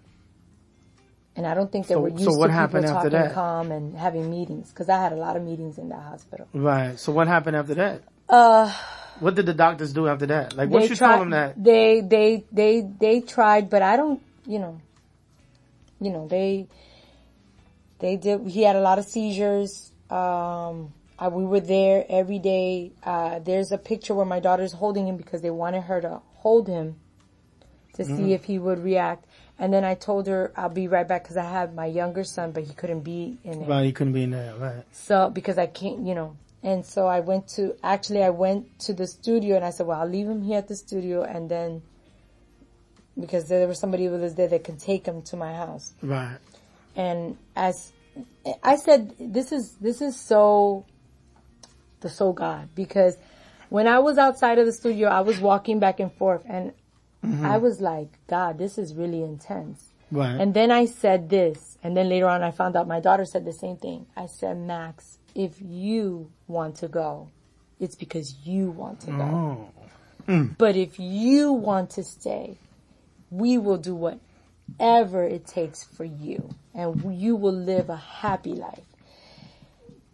[1.38, 3.32] And I don't think they So- were so used what to people after talking that?
[3.32, 4.72] calm and having meetings.
[4.72, 6.48] Cause I had a lot of meetings in that hospital.
[6.52, 6.98] Right.
[6.98, 8.02] So what happened after that?
[8.28, 8.72] Uh,
[9.20, 10.56] What did the doctors do after that?
[10.56, 13.96] Like once they you tried, told them that, they they they they tried, but I
[13.96, 14.80] don't, you know,
[16.00, 16.66] you know they
[18.00, 18.46] they did.
[18.48, 19.90] He had a lot of seizures.
[20.10, 22.92] Um, I, we were there every day.
[23.02, 26.66] Uh, there's a picture where my daughter's holding him because they wanted her to hold
[26.68, 26.96] him
[27.94, 28.16] to Mm-hmm.
[28.16, 29.24] see if he would react.
[29.58, 32.52] And then I told her I'll be right back because I had my younger son,
[32.52, 33.68] but he couldn't be in it.
[33.68, 34.84] right, he couldn't be in there, right?
[34.92, 38.92] So because I can't, you know, and so I went to actually I went to
[38.92, 41.82] the studio and I said, well, I'll leave him here at the studio and then
[43.18, 45.92] because there was somebody who was there that could take him to my house.
[46.02, 46.38] Right.
[46.94, 47.92] And as
[48.62, 50.84] I said, this is this is so
[52.00, 53.16] the soul God because
[53.70, 56.72] when I was outside of the studio, I was walking back and forth and
[57.24, 57.44] Mm-hmm.
[57.44, 59.90] I was like, God, this is really intense.
[60.10, 60.40] Right.
[60.40, 63.44] And then I said this, and then later on I found out my daughter said
[63.44, 64.06] the same thing.
[64.16, 67.28] I said, Max, if you want to go,
[67.78, 69.22] it's because you want to go.
[69.22, 69.68] oh.
[70.28, 70.56] Mm.
[70.58, 72.58] But if you want to stay,
[73.30, 78.84] we will do whatever it takes for you and you will live a happy life.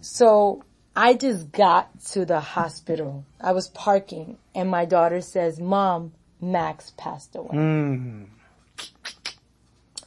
[0.01, 0.62] So
[0.95, 3.25] I just got to the hospital.
[3.40, 7.55] I was parking and my daughter says, mom, Max passed away.
[7.55, 8.27] Mm.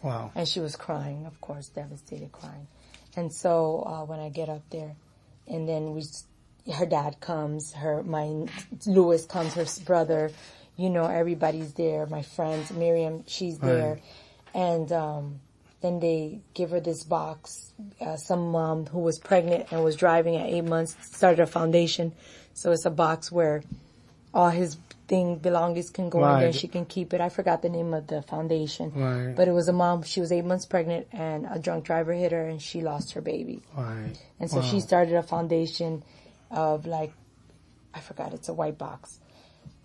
[0.04, 0.32] Wow.
[0.36, 2.68] And she was crying, of course, devastated crying.
[3.16, 4.96] And so, uh, when I get up there
[5.48, 6.04] and then we,
[6.72, 8.46] her dad comes, her, my,
[8.86, 10.32] Lewis comes, her brother,
[10.76, 13.94] you know, everybody's there, my friends, Miriam, she's there.
[13.94, 14.04] Right.
[14.54, 15.40] And, um,
[15.82, 17.72] then they give her this box.
[18.02, 22.14] Uh, some mom who was pregnant and was driving at eight months started a foundation.
[22.54, 23.64] So it's a box where
[24.34, 27.22] all his thing belongings can go in there and she can keep it.
[27.22, 28.92] I forgot the name of the foundation.
[28.94, 29.36] Right.
[29.36, 32.32] But it was a mom, she was eight months pregnant and a drunk driver hit
[32.32, 33.62] her and she lost her baby.
[33.76, 34.12] Right.
[34.40, 36.04] And so she started a foundation
[36.52, 37.14] of like,
[37.94, 39.20] I forgot, it's a white box.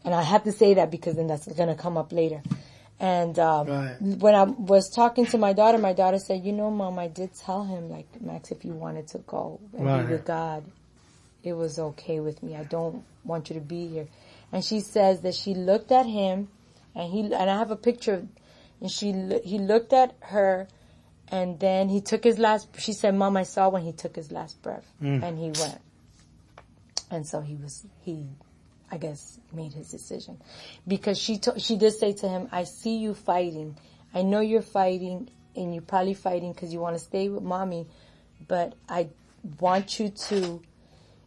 [0.04, 2.42] And I have to say that because then that's gonna come up later.
[2.98, 3.96] And, um, Right.
[4.00, 7.34] when I was talking to my daughter, my daughter said, you know, mom, I did
[7.34, 10.06] tell him like, Max, if you wanted to go and Right.
[10.06, 10.64] be with God,
[11.42, 12.54] it was okay with me.
[12.56, 14.06] I don't want you to be here.
[14.52, 16.48] And she says that she looked at him
[16.94, 18.14] and he, and I have a picture.
[18.14, 18.28] Of,
[18.80, 19.12] and she,
[19.44, 20.68] he looked at her
[21.28, 24.30] and then he took his last, she said, mom, I saw when he took his
[24.30, 24.86] last breath.
[25.02, 25.22] Mm.
[25.22, 25.80] And he went.
[27.10, 28.26] And so he was, he,
[28.90, 30.38] I guess, made his decision.
[30.86, 33.78] Because she, to, she did say to him, I see you fighting.
[34.14, 37.86] I know you're fighting and you're probably fighting because you want to stay with mommy,
[38.48, 39.08] but I
[39.60, 40.62] want you to,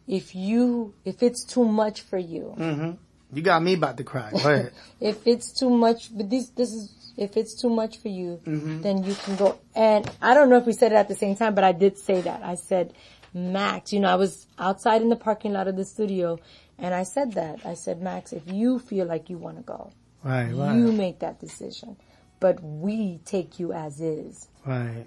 [0.06, 2.90] if you, if it's too much for you, mm-hmm.
[3.32, 4.30] You got me about to cry.
[4.30, 4.72] Go ahead.
[5.00, 9.02] if it's too much, but this this is if it's too much for you, then
[9.02, 9.58] you can go.
[9.74, 11.98] And I don't know if we said it at the same time, but I did
[11.98, 12.42] say that.
[12.42, 12.92] I said,
[13.32, 16.38] Max, you know, I was outside in the parking lot of the studio,
[16.78, 17.64] and I said that.
[17.64, 20.76] I said, Max, if you feel like you want to go, Right, right.
[20.76, 21.96] you make that decision.
[22.38, 25.06] But we take you as is, right.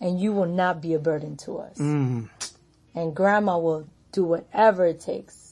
[0.00, 1.78] and you will not be a burden to us.
[1.78, 2.28] Mm.
[2.96, 5.43] And Grandma will do whatever it takes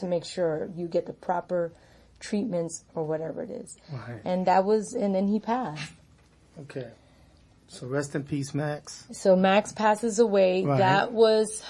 [0.00, 1.72] to make sure you get the proper
[2.20, 3.76] treatments or whatever it is.
[3.92, 4.20] Right.
[4.24, 5.92] And that was, and then he passed.
[6.62, 6.88] Okay.
[7.68, 9.06] So rest in peace, Max.
[9.12, 10.64] So Max passes away.
[10.64, 10.78] Right.
[10.78, 11.62] That was,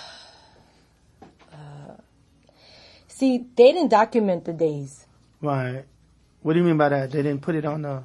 [1.52, 1.94] uh,
[3.06, 5.06] see, they didn't document the days.
[5.40, 5.84] Right.
[6.42, 7.10] What do you mean by that?
[7.12, 8.04] They didn't put it on the.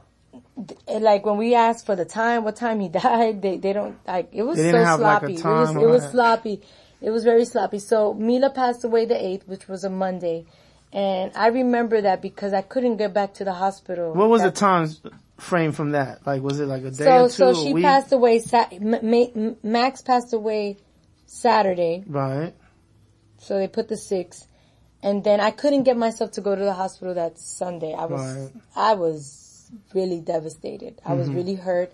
[0.88, 4.30] Like when we asked for the time, what time he died, they, they don't, like,
[4.34, 5.36] it was so have, like, sloppy.
[5.36, 6.62] it was, it was sloppy.
[7.06, 7.80] It was very sloppy.
[7.80, 10.46] So Mila passed away the 8th, which was a Monday.
[10.91, 14.13] And I remember that because I couldn't get back to the hospital.
[14.13, 14.89] What was the time
[15.38, 16.26] frame from that?
[16.26, 17.34] Like, was it like a day So, or two?
[17.34, 17.84] so she week?
[17.84, 18.39] passed away.
[18.39, 20.78] Sa- M- Ma- Max passed away
[21.28, 22.54] Saturday, Right.
[23.39, 24.48] so they put the six,
[25.04, 27.94] and then I couldn't get myself to go to the hospital that Sunday.
[27.94, 28.52] I was, Right.
[28.76, 31.02] I was really devastated.
[31.06, 31.20] I Mm-hmm.
[31.20, 31.91] was really hurt.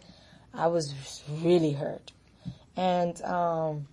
[0.53, 0.93] I was
[1.41, 2.11] really hurt,
[2.77, 3.87] and um,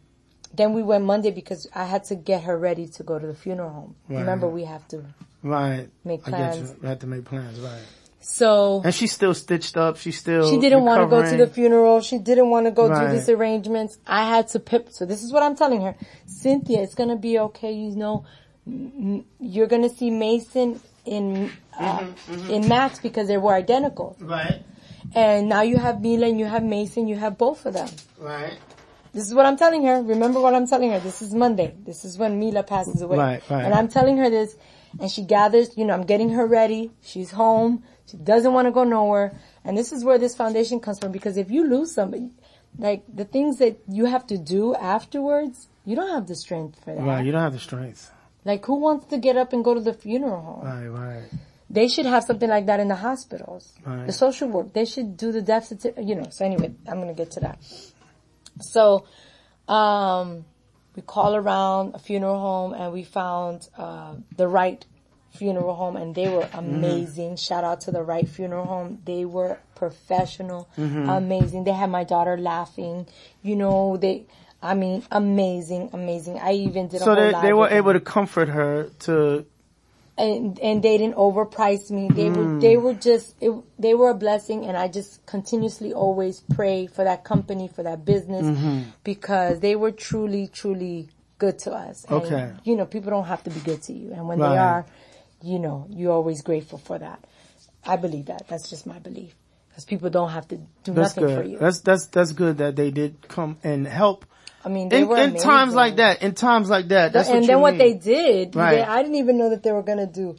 [0.55, 3.35] then we went Monday because I had to get her ready to go to the
[3.35, 3.95] funeral home.
[4.09, 4.21] Right.
[4.21, 5.05] Remember, we have to
[5.43, 5.89] Right.
[6.05, 6.75] make I plans.
[6.83, 7.83] You have to make plans, right.
[8.21, 9.97] So And she's still stitched up.
[9.97, 10.51] She's still.
[10.51, 12.01] She didn't want to go to the funeral.
[12.01, 13.11] She didn't want to go Right.
[13.11, 13.97] do these arrangements.
[14.07, 14.89] I had to pip.
[14.91, 15.95] So this is what I'm telling her.
[16.27, 17.73] Cynthia, it's going to be okay.
[17.73, 18.25] You know,
[19.41, 22.05] you're going to see Mason in uh,
[22.49, 24.17] in Max because they were identical.
[24.21, 24.63] Right.
[25.15, 27.07] And now you have Mila and you have Mason.
[27.09, 27.89] You have both of them.
[28.19, 28.59] Right.
[29.13, 30.03] This is what I'm telling her.
[30.03, 31.01] Remember what I'm telling her.
[31.01, 31.75] This is Monday.
[31.85, 33.17] This is when Mila passes away.
[33.17, 33.65] Right, right.
[33.65, 34.57] And I'm telling her this,
[35.01, 35.77] and she gathers.
[35.77, 36.91] You know, I'm getting her ready.
[37.03, 37.83] She's home.
[38.07, 39.39] She doesn't want to go nowhere.
[39.65, 41.13] And this is where this foundation comes from.
[41.13, 42.31] Because if you lose somebody,
[42.79, 46.95] like the things that you have to do afterwards, you don't have the strength for
[46.95, 47.03] that.
[47.03, 47.25] Right.
[47.25, 48.11] You don't have the strength.
[48.45, 50.65] Like who wants to get up and go to the funeral home?
[50.65, 50.89] Right.
[50.89, 51.25] Right.
[51.71, 53.75] They should have something like that in the hospitals.
[53.85, 54.07] Right.
[54.07, 56.29] The social work, they should do the death you know.
[56.31, 57.59] So anyway, I'm gonna get to that.
[58.61, 59.07] So,
[59.69, 60.45] um,
[60.97, 64.85] we call around a funeral home and we found, uh, the right
[65.31, 67.37] funeral home and they were amazing.
[67.37, 68.99] Shout out to the right funeral home.
[69.05, 71.65] They were professional, amazing.
[71.65, 73.07] They had my daughter laughing,
[73.43, 74.27] you know, they,
[74.61, 76.39] I mean, amazing, amazing.
[76.39, 79.47] I even did a So they they were them able to comfort her to.
[80.19, 82.09] And and they didn't overprice me.
[82.09, 82.83] They were they hmm.
[82.83, 87.25] were just it, they were a blessing, and I just continuously always pray for that
[87.25, 88.91] company for that business mm-hmm.
[89.05, 92.05] because they were truly truly good to us.
[92.05, 92.53] And, Okay.
[92.65, 94.51] you know people don't have to be good to you, and when Right.
[94.51, 94.87] they are,
[95.43, 97.25] you know you're always grateful for that.
[97.87, 98.49] I believe that.
[98.49, 99.35] That's just my belief
[99.69, 101.59] because people don't have to do That's nothing for you.
[101.59, 104.27] That's that's that's good that they did come and help.
[104.69, 107.41] I mean, they In, were in times like that, in times like that, that's and
[107.41, 108.77] what then what they did, Right.
[108.77, 110.37] they, I didn't even know that they were gonna do,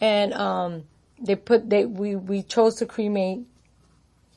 [0.00, 0.82] and um,
[1.20, 3.46] they put they we we chose to cremate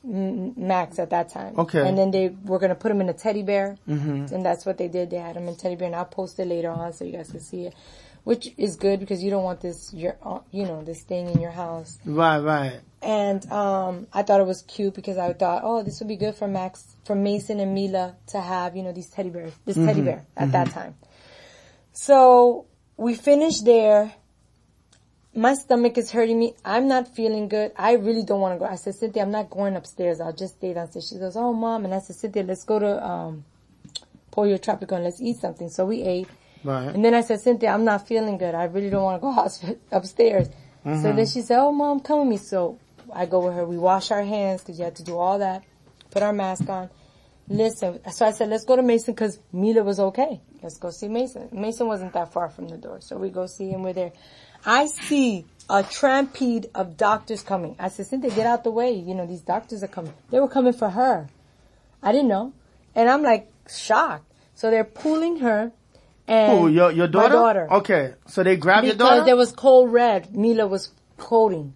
[0.04, 1.58] Max at that time.
[1.58, 1.84] Okay.
[1.84, 4.32] and then they were gonna put him in a teddy bear, mm-hmm.
[4.32, 5.10] and that's what they did.
[5.10, 7.28] They had him in teddy bear, and I'll post it later on so you guys
[7.32, 7.74] can see it,
[8.24, 11.40] which is good because you don't want this your uh, you know this thing in
[11.40, 11.98] your house.
[12.04, 12.80] Right, right.
[13.02, 16.34] And um, I thought it was cute because I thought, oh, this would be good
[16.34, 20.00] for Max, for Mason and Mila to have, you know, these teddy bears, this teddy
[20.00, 20.94] bear at that time.
[21.92, 22.64] So
[22.96, 24.14] we finished there.
[25.34, 26.54] My stomach is hurting me.
[26.64, 27.72] I'm not feeling good.
[27.76, 28.64] I really don't want to go.
[28.64, 30.20] I said, Cynthia, I'm not going upstairs.
[30.20, 31.08] I'll just stay downstairs.
[31.08, 31.84] She goes, oh, mom.
[31.84, 33.44] And I said, Cynthia, let's go to um,
[34.30, 35.68] Pollo Tropical and let's eat something.
[35.68, 36.28] So we ate.
[36.64, 36.94] Right.
[36.94, 38.54] And then I said, Cynthia, I'm not feeling good.
[38.54, 40.48] I really don't want to go upstairs.
[40.48, 41.16] So mm-hmm.
[41.16, 42.36] then she said, oh, mom, come with me.
[42.36, 42.78] So
[43.12, 43.64] I go with her.
[43.64, 45.64] We wash our hands because you have to do all that.
[46.10, 46.90] Put our mask on.
[47.48, 48.00] Listen.
[48.10, 50.40] So I said, let's go to Mason because Mila was okay.
[50.62, 51.48] Let's go see Mason.
[51.52, 53.00] Mason wasn't that far from the door.
[53.00, 53.82] So we go see him.
[53.82, 54.12] We're there.
[54.64, 57.76] I see a trampede of doctors coming.
[57.78, 58.92] I said, Cynthia, get out the way.
[58.92, 60.14] You know, these doctors are coming.
[60.30, 61.28] They were coming for her.
[62.02, 62.52] I didn't know.
[62.94, 64.30] And I'm like shocked.
[64.54, 65.72] So they're pulling her.
[66.26, 67.34] And Oh, your your daughter?
[67.34, 67.68] My daughter.
[67.72, 69.24] Okay, so they grabbed your Because daughter.
[69.24, 70.34] there was cold red.
[70.36, 71.74] Mila was quoting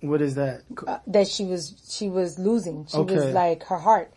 [0.00, 0.62] what is that?
[0.86, 2.86] uh, that she was she was losing.
[2.86, 3.14] She Okay.
[3.14, 4.12] was like her heart.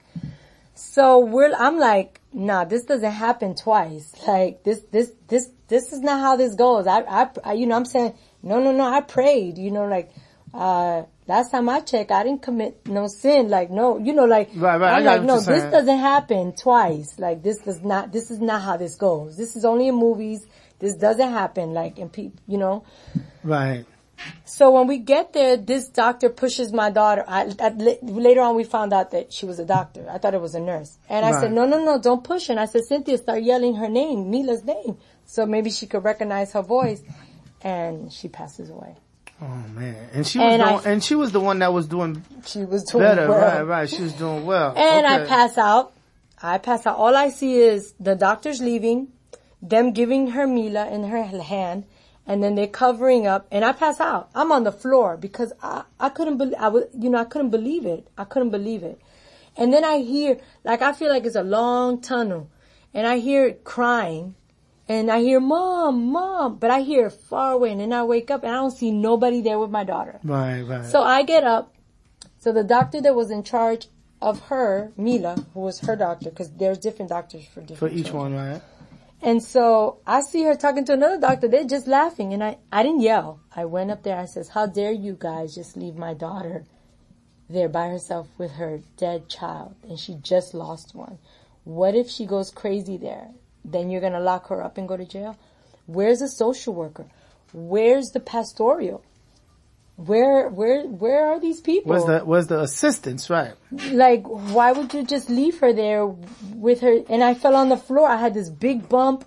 [0.76, 4.14] So we're I'm like, nah, this doesn't happen twice.
[4.28, 6.88] Like this this this this is not how this goes.
[6.88, 8.84] I I, I you know I'm saying no no no.
[8.84, 9.58] I prayed.
[9.58, 10.12] You know like
[10.54, 13.50] uh last time I checked, I didn't commit no sin.
[13.50, 14.94] Like no, you know like Right, right.
[14.94, 15.72] I I'm like no, this saying.
[15.72, 17.18] doesn't happen twice.
[17.20, 18.12] Like this does not.
[18.12, 19.38] This is not how this goes.
[19.38, 20.46] This is only in movies.
[20.80, 21.74] This doesn't happen.
[21.74, 22.84] Like in people, you know.
[23.44, 23.86] Right.
[24.46, 27.24] So when we get there, this doctor pushes my daughter.
[27.28, 30.08] I, la- later on, we found out that she was a doctor.
[30.10, 30.98] I thought it was a nurse.
[31.08, 31.42] And I Right.
[31.42, 32.50] said, no, no, no, don't push.
[32.50, 34.98] And I said, Cynthia, start yelling her name, Mila's name.
[35.28, 37.04] So maybe she could recognize her voice.
[37.62, 38.96] And she passes away.
[39.40, 39.46] Oh
[39.76, 42.24] man, and she was And the I- and she was the one that was doing
[42.46, 43.28] She was doing better.
[43.30, 43.40] well.
[43.40, 43.90] Right, right.
[43.90, 44.74] She was doing well.
[44.76, 45.94] And I pass out.
[46.42, 46.98] I pass out.
[46.98, 49.10] All I see is the doctors leaving,
[49.62, 51.86] them giving her Mila in her hand,
[52.26, 54.30] and then they're covering up, and I pass out.
[54.34, 57.50] I'm on the floor because I, I couldn't believe, I was, you know, I couldn't
[57.52, 58.08] believe it.
[58.18, 59.00] I couldn't believe it.
[59.56, 62.50] And then I hear, like, I feel like it's a long tunnel,
[62.94, 64.36] and I hear it crying,
[64.88, 68.44] and I hear mom, mom, but I hear far away, and then I wake up
[68.44, 70.20] and I don't see nobody there with my daughter.
[70.24, 70.86] Right, right.
[70.86, 71.74] So I get up.
[72.40, 73.88] So the doctor that was in charge
[74.22, 78.08] of her, Mila, who was her doctor, because there's different doctors for different for each
[78.08, 78.36] children.
[78.36, 78.62] one, right?
[79.22, 81.48] And so I see her talking to another doctor.
[81.48, 83.40] They're just laughing, and I I didn't yell.
[83.56, 84.18] I went up there.
[84.18, 86.66] I says, "How dare you guys just leave my daughter
[87.50, 91.18] there by herself with her dead child, and she just lost one.
[91.64, 93.30] What if she goes crazy there?
[93.68, 95.36] Then you're gonna lock her up and go to jail.
[95.86, 97.06] Where's the social worker?
[97.54, 99.04] Where's the pastoral?
[99.98, 101.92] Where where where are these people?
[101.92, 103.54] Was the was the assistants right?
[103.92, 106.06] like why would you just leave her there
[106.68, 109.26] with her and i fell on the floor i had this big bump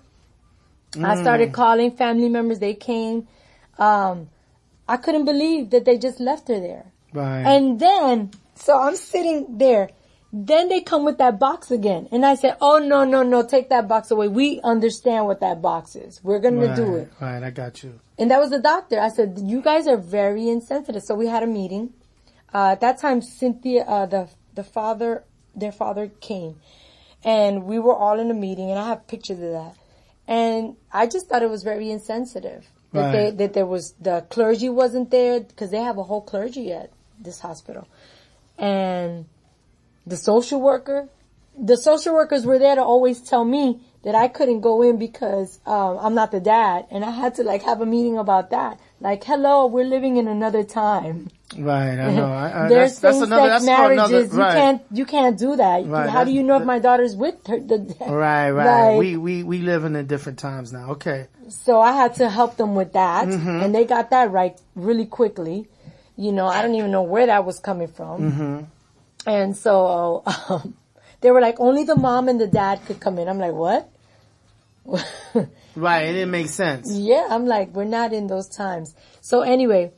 [1.03, 3.27] i started calling family members they came
[3.77, 4.29] um
[4.87, 7.43] i couldn't believe that they just left her there Right.
[7.45, 9.89] and then so i'm sitting there
[10.33, 12.07] Then they come with that box again.
[12.11, 14.29] And I said, oh no, no, no, take that box away.
[14.29, 16.21] We understand what that box is.
[16.23, 17.11] We're gonna do it.
[17.19, 17.99] Right, I got you.
[18.17, 18.99] And that was the doctor.
[18.99, 21.03] I said, you guys are very insensitive.
[21.03, 21.93] So we had a meeting.
[22.53, 25.23] Uh, at that time, Cynthia, uh, the, the father,
[25.55, 26.55] their father came
[27.23, 29.75] and we were all in a meeting and I have pictures of that.
[30.27, 33.11] And I just thought it was very insensitive that Right.
[33.11, 36.91] they, that there was, the clergy wasn't there because they have a whole clergy at
[37.19, 37.87] this hospital.
[38.57, 39.25] And
[40.05, 41.07] the social worker,
[41.57, 45.59] the social workers were there to always tell me that I couldn't go in because
[45.65, 48.79] um, I'm not the dad, and I had to like have a meeting about that.
[48.99, 51.29] Like, hello, we're living in another time.
[51.57, 52.31] Right, I know.
[52.31, 54.33] I, I, There's that's, same-sex another, that's for marriages.
[54.33, 54.53] another, right.
[54.53, 55.85] You can't, you can't do that.
[55.85, 57.59] Right, How do you know if my daughter's with her?
[57.59, 58.89] The, Right, right.
[58.91, 60.91] Like- we, we, we live in a different times now.
[60.91, 61.27] Okay.
[61.49, 63.49] So I had to help them with that, Mm-hmm.
[63.63, 65.67] and they got that right really quickly.
[66.15, 68.31] You know, I don't even know where that was coming from.
[68.31, 68.63] Mm-hmm.
[69.25, 70.75] And so um,
[71.21, 73.27] they were like, only the mom and the dad could come in.
[73.27, 73.89] I'm like, what?
[75.75, 76.91] Right, it didn't make sense.
[76.91, 78.93] Yeah, I'm like, we're not in those times.
[79.21, 79.91] So anyway,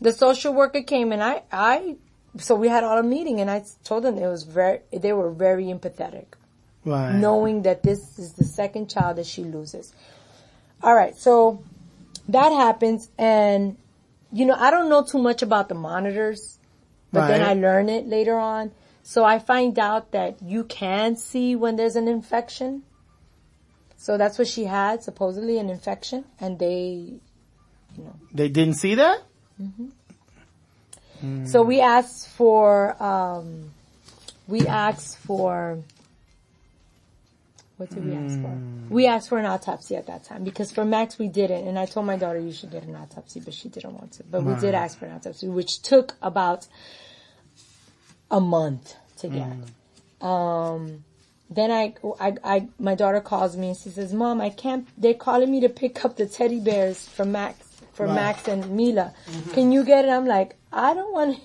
[0.00, 1.96] the social worker came and I, I,
[2.38, 5.30] so we had all a meeting and I told them it was very, they were
[5.30, 6.26] very empathetic,
[6.84, 7.14] Right.
[7.14, 9.92] knowing that this is the second child that she loses.
[10.82, 11.64] All right, so
[12.28, 13.76] that happens and,
[14.32, 16.58] you know, I don't know too much about the monitors,
[17.14, 18.72] but then I learn it later on.
[19.02, 22.82] So I find out that you can see when there's an infection.
[23.96, 27.20] So that's what she had, supposedly an infection, and they
[27.96, 28.14] you know.
[28.32, 29.22] They didn't see that?
[29.60, 29.86] Mm-hmm.
[31.20, 31.46] Hmm.
[31.46, 33.70] So we asked for, um,
[34.48, 35.78] we asked for,
[37.76, 38.48] what did we ask for?
[38.48, 38.88] Hmm.
[38.88, 41.86] We asked for an autopsy at that time because for Max we didn't, and I
[41.86, 44.24] told my daughter you should get an autopsy, but she didn't want to.
[44.24, 46.66] But we did ask for an autopsy, which took about
[48.34, 50.26] a month to get.
[50.26, 51.04] Um,
[51.48, 54.88] then I, I, I, my daughter calls me and she says, "Mom, I can't.
[55.00, 57.58] They're calling me to pick up the teddy bears for Max,
[57.92, 58.14] for Right.
[58.14, 59.14] Max and Mila.
[59.52, 61.38] Can you get it?" I'm like, "I don't want.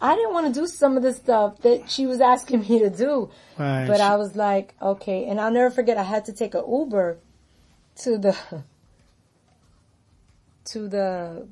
[0.00, 2.88] I didn't want to do some of the stuff that she was asking me to
[2.88, 3.86] do." Right.
[3.86, 5.98] But I was like, "Okay." And I'll never forget.
[5.98, 7.18] I had to take a Uber
[8.04, 8.36] to the
[10.72, 11.46] to the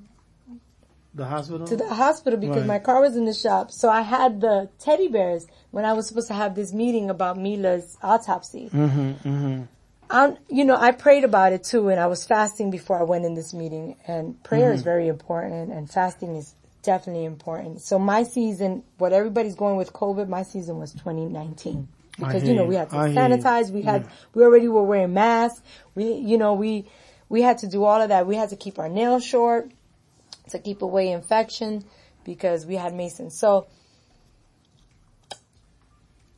[1.14, 1.66] the hospital?
[1.66, 2.66] to the hospital because Right.
[2.66, 3.70] my car was in the shop.
[3.70, 7.38] So I had the teddy bears when I was supposed to have this meeting about
[7.38, 8.70] Mila's autopsy.
[8.72, 9.62] mm-hmm, mm-hmm.
[10.10, 13.24] Um, you know, I prayed about it too, and I was fasting before I went
[13.24, 13.96] in this meeting.
[14.06, 17.80] And prayer is very important, and fasting is definitely important.
[17.80, 21.88] So my season, what everybody's going with COVID, my season was 2019
[22.18, 25.60] because you know we had to I sanitize, we had we already were wearing masks,
[25.94, 26.86] we you know we
[27.28, 28.26] we had to do all of that.
[28.26, 29.70] We had to keep our nails short
[30.48, 31.84] to keep away infection
[32.24, 33.30] because we had Mason.
[33.30, 33.66] So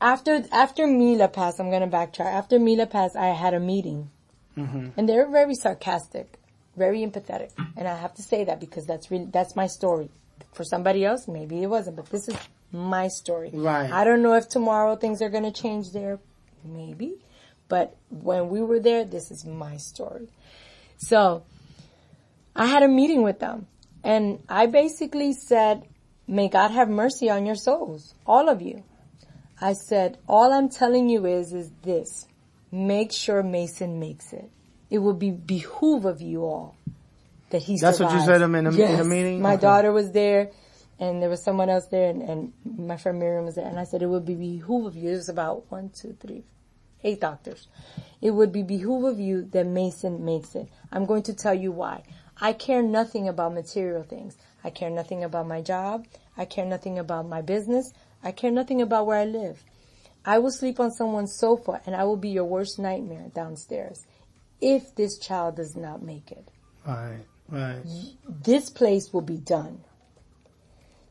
[0.00, 2.26] after after Mila passed, I'm gonna backtrack.
[2.26, 4.10] After Mila passed, I had a meeting,
[4.56, 4.88] mm-hmm.
[4.96, 6.38] and they were very sarcastic,
[6.76, 10.10] very empathetic, and I have to say that because that's really that's my story.
[10.52, 12.36] For somebody else, maybe it wasn't, but this is
[12.72, 13.50] my story.
[13.52, 13.90] Right.
[13.90, 16.18] I don't know if tomorrow things are gonna change there,
[16.64, 17.14] maybe,
[17.68, 20.28] but when we were there, this is my story.
[20.98, 21.42] So,
[22.54, 23.66] I had a meeting with them,
[24.12, 25.76] and I basically said,
[26.26, 28.82] "May God have mercy on your souls, all of you."
[29.60, 32.26] I said, all I'm telling you is, is this.
[32.70, 34.50] Make sure Mason makes it.
[34.90, 36.76] It will be behoove of you all
[37.50, 39.06] that he That's what you said to him in the- in the Yes.
[39.06, 39.40] meeting?
[39.40, 39.62] My Okay.
[39.62, 40.50] daughter was there
[41.00, 43.84] and there was someone else there and, and my friend Miriam was there and I
[43.84, 45.10] said, it would be behoove of you.
[45.12, 46.44] It was about one, two, three,
[47.02, 47.68] eight doctors.
[48.20, 50.68] It would be behoove of you that Mason makes it.
[50.92, 52.02] I'm going to tell you why.
[52.40, 54.36] I care nothing about material things.
[54.62, 56.06] I care nothing about my job.
[56.36, 57.92] I care nothing about my business.
[58.22, 59.62] I care nothing about where I live.
[60.24, 64.04] I will sleep on someone's sofa and I will be your worst nightmare downstairs
[64.60, 66.48] if this child does not make it.
[66.86, 67.82] Right, right.
[68.42, 69.80] This place will be done.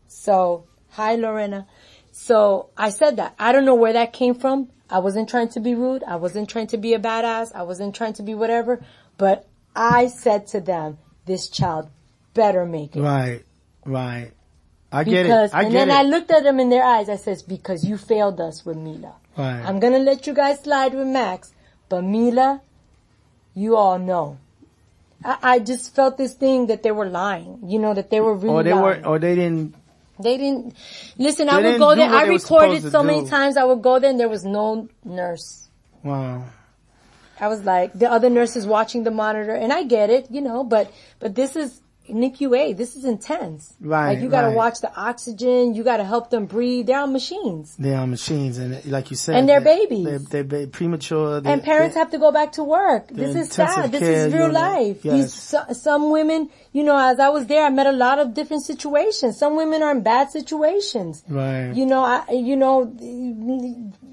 [0.07, 1.67] So, hi Lorena.
[2.11, 3.35] So I said that.
[3.39, 4.69] I don't know where that came from.
[4.89, 6.03] I wasn't trying to be rude.
[6.03, 7.55] I wasn't trying to be a badass.
[7.55, 8.83] I wasn't trying to be whatever.
[9.17, 11.89] But I said to them, this child
[12.33, 13.01] better make it.
[13.01, 13.43] Right,
[13.85, 14.31] right.
[14.91, 15.55] I get Because, it.
[15.55, 15.93] I and get then it.
[15.93, 17.09] I looked at them in their eyes.
[17.09, 19.13] I says, because you failed us with Mila.
[19.37, 19.61] right.
[19.65, 21.53] I'm gonna let you guys slide with Max,
[21.89, 22.61] but Mila,
[23.53, 24.37] you all know.
[25.23, 27.59] I, I just felt this thing that they were lying.
[27.65, 29.01] You know, that they were really or they lying.
[29.03, 29.75] were, or they didn't.
[30.17, 30.75] They didn't
[31.17, 31.49] listen.
[31.49, 32.09] I would go there.
[32.09, 33.57] I recorded so many times.
[33.57, 35.67] I would go there and there was no nurse.
[36.03, 36.45] Wow.
[37.39, 40.63] I was like the other nurses watching the monitor, and I get it, you know.
[40.63, 43.73] But but this is NICU this is intense.
[43.79, 44.55] Right, Like you gotta right.
[44.55, 46.87] watch the oxygen, you gotta help them breathe.
[46.87, 47.75] They're on machines.
[47.77, 49.35] They're on machines and like you said.
[49.35, 50.25] And they're they- babies.
[50.27, 51.41] They're, they're premature.
[51.41, 53.07] They, And parents have to go back to work.
[53.09, 53.91] This is sad.
[53.91, 54.53] This is real unit.
[54.53, 55.05] life.
[55.05, 55.13] Yes.
[55.15, 58.33] These, so, some women, you know, as I was there, I met a lot of
[58.33, 59.37] different situations.
[59.37, 61.23] Some women are in bad situations.
[61.27, 61.71] Right.
[61.73, 62.85] You know, I, you know,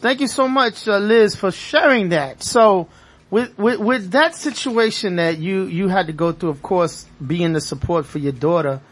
[0.04, 2.42] Thank you so much, uh, Liz, for sharing that.
[2.42, 2.88] So,
[3.30, 7.54] with, with with that situation that you you had to go through, of course, being
[7.54, 8.82] the support for your daughter,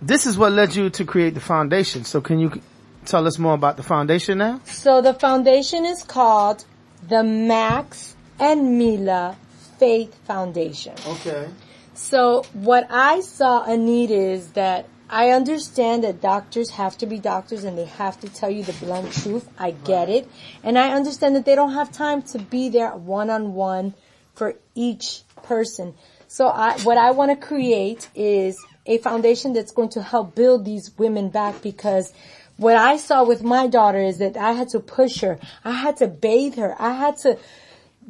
[0.00, 2.04] this is what led you to create the foundation.
[2.04, 2.62] So, can you
[3.04, 4.62] tell us more about the foundation now?
[4.64, 6.64] So the foundation is called
[7.06, 9.36] the Max and Mila
[9.78, 10.94] Faith Foundation.
[11.06, 11.50] Okay.
[11.92, 17.18] So what I saw a need is that I understand that doctors have to be
[17.18, 19.48] doctors and they have to tell you the blunt truth.
[19.58, 20.30] I get it.
[20.62, 23.94] And I understand that they don't have time to be there one on one
[24.34, 25.94] for each person.
[26.28, 28.56] So I, what I want to create is
[28.86, 32.12] a foundation that's going to help build these women back because
[32.56, 35.40] what I saw with my daughter is that I had to push her.
[35.64, 36.76] I had to bathe her.
[36.78, 37.36] I had to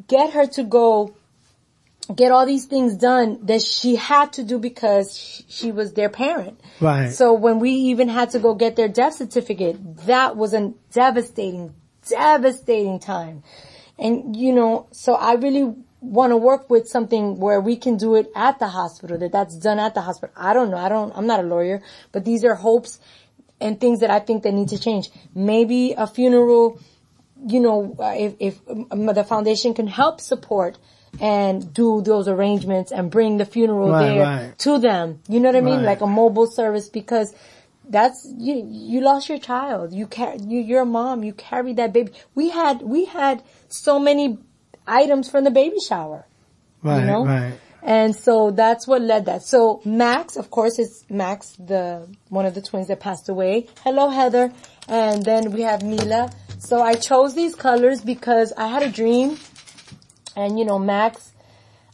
[0.06, 1.14] get her to go
[2.14, 6.08] get all these things done that she had to do because sh- she was their
[6.08, 6.60] parent.
[6.80, 7.12] Right.
[7.12, 11.74] So when we even had to go get their death certificate, that was a devastating,
[12.08, 13.42] devastating time.
[13.98, 18.14] And you know, so I really want to work with something where we can do
[18.14, 20.34] it at the hospital, that that's done at the hospital.
[20.36, 20.78] I don't know.
[20.78, 22.98] I don't, I'm not a lawyer, but these are hopes
[23.60, 25.10] and things that I think that need to change.
[25.34, 26.80] Maybe a funeral,
[27.46, 30.78] you know, if, if um, the foundation can help support
[31.20, 34.58] and do those arrangements and bring the funeral Right, there right.
[34.58, 35.20] to them.
[35.28, 35.76] You know what I mean?
[35.78, 35.86] Right.
[35.86, 37.34] Like a mobile service because
[37.88, 39.92] that's you you lost your child.
[39.92, 42.12] You car you you're a mom, you carry that baby.
[42.34, 44.38] We had we had so many
[44.86, 46.26] items from the baby shower.
[46.82, 47.26] Right, You know?
[47.26, 47.54] right.
[47.82, 49.42] And so that's what led that.
[49.42, 53.68] So Max, of course, is Max, the one of the twins that passed away.
[53.82, 54.52] Hello, Heather.
[54.86, 56.30] And then we have Mila.
[56.58, 59.38] So I chose these colors because I had a dream,
[60.36, 61.32] and you know, Max.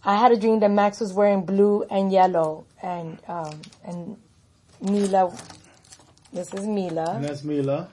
[0.04, 4.16] I had a dream that Max was wearing blue and yellow, and um, and
[4.80, 5.36] Mila.
[6.32, 7.14] This is Mila.
[7.16, 7.88] And that's Mila.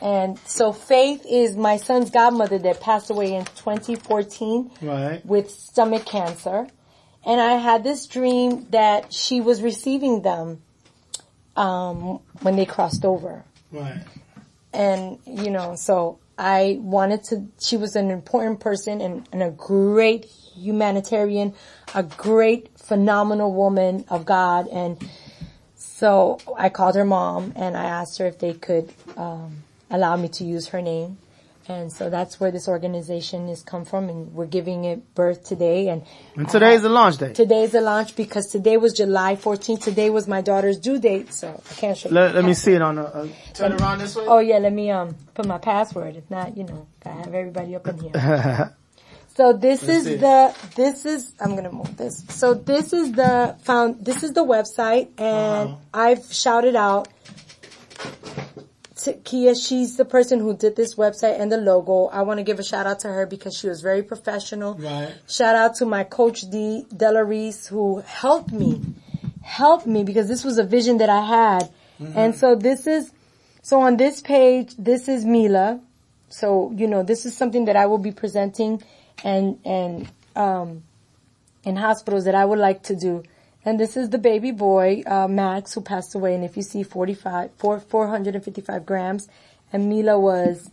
[0.00, 5.24] And so Faith is my son's godmother that passed away in 2014 Right.
[5.24, 6.66] with stomach cancer.
[7.24, 10.62] And I had this dream that she was receiving them,
[11.56, 13.44] um, when they crossed over.
[13.72, 14.00] Right.
[14.72, 19.50] And, you know, so I wanted to, she was an important person and, and a
[19.50, 21.54] great humanitarian,
[21.94, 24.68] a great phenomenal woman of God.
[24.68, 24.98] And
[25.76, 30.28] so I called her mom and I asked her if they could, um, allow me
[30.28, 31.18] to use her name.
[31.68, 35.88] And so that's where this organization has come from and we're giving it birth today.
[35.88, 36.02] And
[36.36, 37.32] And is the launch day.
[37.32, 39.82] Today is the launch because today was July 14th.
[39.82, 41.32] Today was my daughter's due date.
[41.34, 42.14] So I can't show you.
[42.14, 44.24] Let, let me see it on a, uh, turn around this way.
[44.26, 46.16] Oh yeah, let me um put my password.
[46.16, 48.74] If not, you know, gotta have everybody up in here.
[49.36, 50.16] So this Let's is see.
[50.16, 52.24] the this is I'm gonna move this.
[52.30, 55.76] So this is the found this is the website and Uh-huh.
[55.92, 57.08] I've shouted out
[59.06, 59.54] to Kia.
[59.54, 62.06] She's the person who did this website and the logo.
[62.06, 64.74] I want to give a shout out to her because she was very professional.
[64.74, 65.14] Right.
[65.28, 68.82] Shout out to my coach D Delarise who helped me,
[69.42, 71.70] helped me because this was a vision that I had.
[72.14, 73.10] And so this is,
[73.62, 75.80] so on this page, this is Mila.
[76.28, 78.82] So, you know, this is something that I will be presenting
[79.24, 80.82] and, and, um,
[81.64, 83.22] in hospitals that I would like to do.
[83.66, 86.36] And this is the baby boy, uh, Max, who passed away.
[86.36, 89.28] And if you see 45, four, 455 grams
[89.72, 90.70] and Mila was,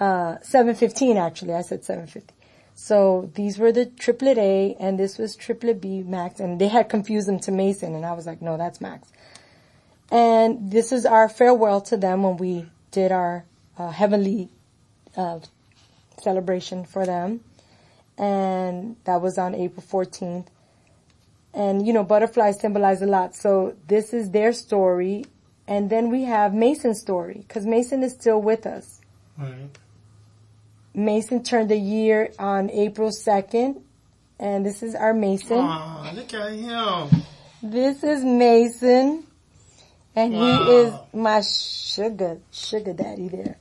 [0.00, 1.52] uh, 715 actually.
[1.52, 2.32] I said 750.
[2.74, 6.88] So these were the triplet A and this was triplet B Max and they had
[6.88, 9.06] confused them to Mason and I was like, no, that's Max.
[10.10, 13.44] And this is our farewell to them when we did our
[13.76, 14.48] uh, heavenly
[15.14, 15.40] uh,
[16.22, 17.40] celebration for them.
[18.16, 20.46] And that was on April 14th.
[21.54, 23.34] And, you know, butterflies symbolize a lot.
[23.34, 25.26] So this is their story.
[25.66, 29.00] And then we have Mason's story because Mason is still with us.
[29.38, 29.68] Right.
[30.94, 33.80] Mason turned a year on April 2nd.
[34.38, 35.58] And this is our Mason.
[35.58, 37.22] Aw, look at him.
[37.62, 39.24] This is Mason.
[40.16, 40.64] And Wow.
[40.64, 43.56] he is my sugar, sugar daddy there.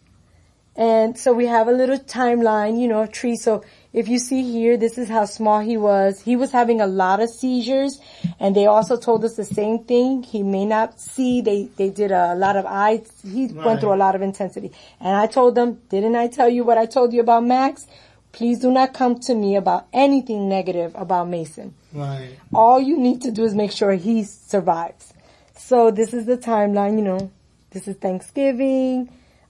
[0.75, 3.35] And so we have a little timeline, you know, a tree.
[3.35, 3.63] So
[3.93, 6.21] if you see here, this is how small he was.
[6.21, 7.99] He was having a lot of seizures
[8.39, 10.23] and they also told us the same thing.
[10.23, 11.41] He may not see.
[11.41, 13.11] They, they did a lot of eyes.
[13.23, 13.65] He Right.
[13.65, 14.71] went through a lot of intensity.
[14.99, 17.85] And I told them, didn't I tell you what I told you about Max?
[18.31, 22.37] Please do not come to me about anything negative about Mason Right.
[22.53, 25.13] all you need to do is make sure he survives.
[25.57, 27.29] So this is the timeline, you know,
[27.71, 29.09] this is Thanksgiving,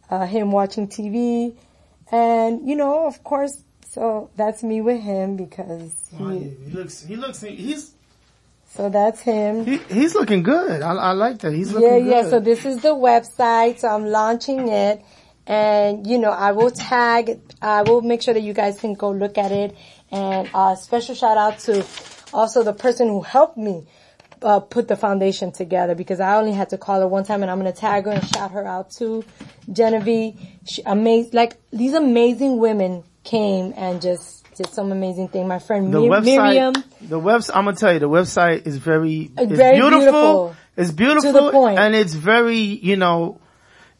[0.10, 1.56] uh, him watching TV,
[2.12, 3.62] and you know, of course,
[3.94, 7.04] so that's me with him because he, he looks.
[7.04, 7.42] He looks.
[7.42, 7.94] He's.
[8.70, 9.66] so that's him.
[9.66, 10.82] He, he's looking good.
[10.82, 11.54] I, I like that.
[11.54, 12.08] He's looking Yeah, good.
[12.08, 12.30] yeah, yeah.
[12.30, 15.04] so this is the website, so I'm launching it,
[15.46, 19.12] and you know, I will tag, I will make sure that you guys can go
[19.12, 19.76] look at it,
[20.10, 21.86] and uh, special shout out to
[22.34, 23.86] also the person who helped me
[24.42, 27.52] uh, put the foundation together because I only had to call her one time and
[27.52, 29.24] I'm gonna tag her and shout her out too.
[29.72, 35.47] Genevieve, she, amazing, like these amazing women came and just did some amazing thing.
[35.47, 36.24] My friend the Mir- website.
[36.26, 37.51] Miriam, The website.
[37.55, 39.32] I'm gonna tell you, the website is very.
[39.38, 39.99] It's very beautiful.
[40.01, 40.55] beautiful.
[40.78, 41.80] It's beautiful point.
[41.80, 43.39] and it's very, you know,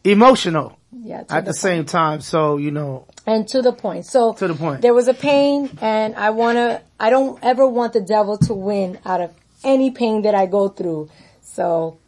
[0.04, 1.20] emotional Yeah.
[1.20, 1.56] at the, point.
[1.56, 2.20] same time.
[2.20, 4.06] So, you know, and to the point.
[4.06, 4.82] So To the point.
[4.82, 6.80] There was a pain, and I want to.
[6.98, 9.30] I don't ever want the devil to win out of
[9.64, 11.08] any pain that I go through.
[11.42, 11.98] So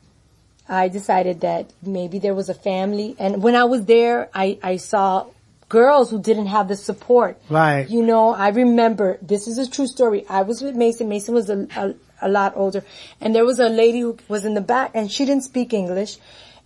[0.68, 4.76] I decided that maybe there was a family, and when I was there, I I
[4.76, 5.26] saw
[5.68, 7.40] girls who didn't have the support.
[7.48, 7.88] Right.
[7.88, 10.24] You know, I remember this is a true story.
[10.28, 11.08] I was with Mason.
[11.08, 12.82] Mason was a, a a lot older,
[13.20, 16.16] and there was a lady who was in the back, and she didn't speak English.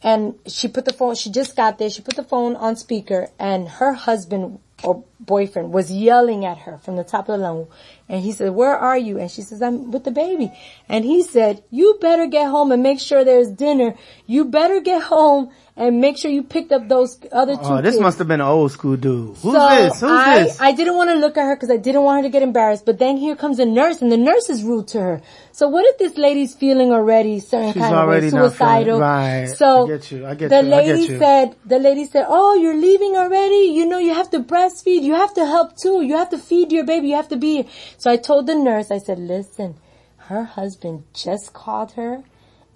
[0.01, 3.31] And she put the phone, she just got there, she put the phone on speaker
[3.37, 7.67] and her husband or boyfriend was yelling at her from the top of the line.
[8.09, 9.19] And he said, where are you?
[9.19, 10.51] And she says, I'm with the baby.
[10.89, 13.95] And he said, you better get home and make sure there's dinner.
[14.27, 17.95] You better get home and make sure you picked up those other two oh, this
[17.95, 18.03] kids.
[18.03, 19.37] must have been an old school dude.
[19.37, 20.01] Who's So this?
[20.01, 20.61] Who's I, this?
[20.61, 22.85] I didn't want to look at her because I didn't want her to get embarrassed.
[22.85, 25.23] But then here comes a nurse, and the nurse is rude to her.
[25.53, 28.99] So what if this lady's feeling already certain She's kind of way, suicidal?
[28.99, 29.47] right.
[29.47, 30.27] So I get you.
[30.27, 30.75] I get the you.
[30.75, 31.19] I get lady you.
[31.19, 33.73] said, the lady said, "Oh, you're leaving already?
[33.79, 35.03] You know, you have to breastfeed.
[35.03, 36.03] You have to help too.
[36.03, 37.09] You have to feed your baby.
[37.11, 39.75] You have to be." Here." So I told the nurse, I said, "Listen,
[40.17, 42.23] her husband just called her."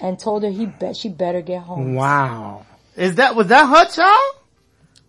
[0.00, 1.94] And told her he bet she better get home.
[1.94, 2.66] Wow.
[2.96, 4.34] Is that, was that her child?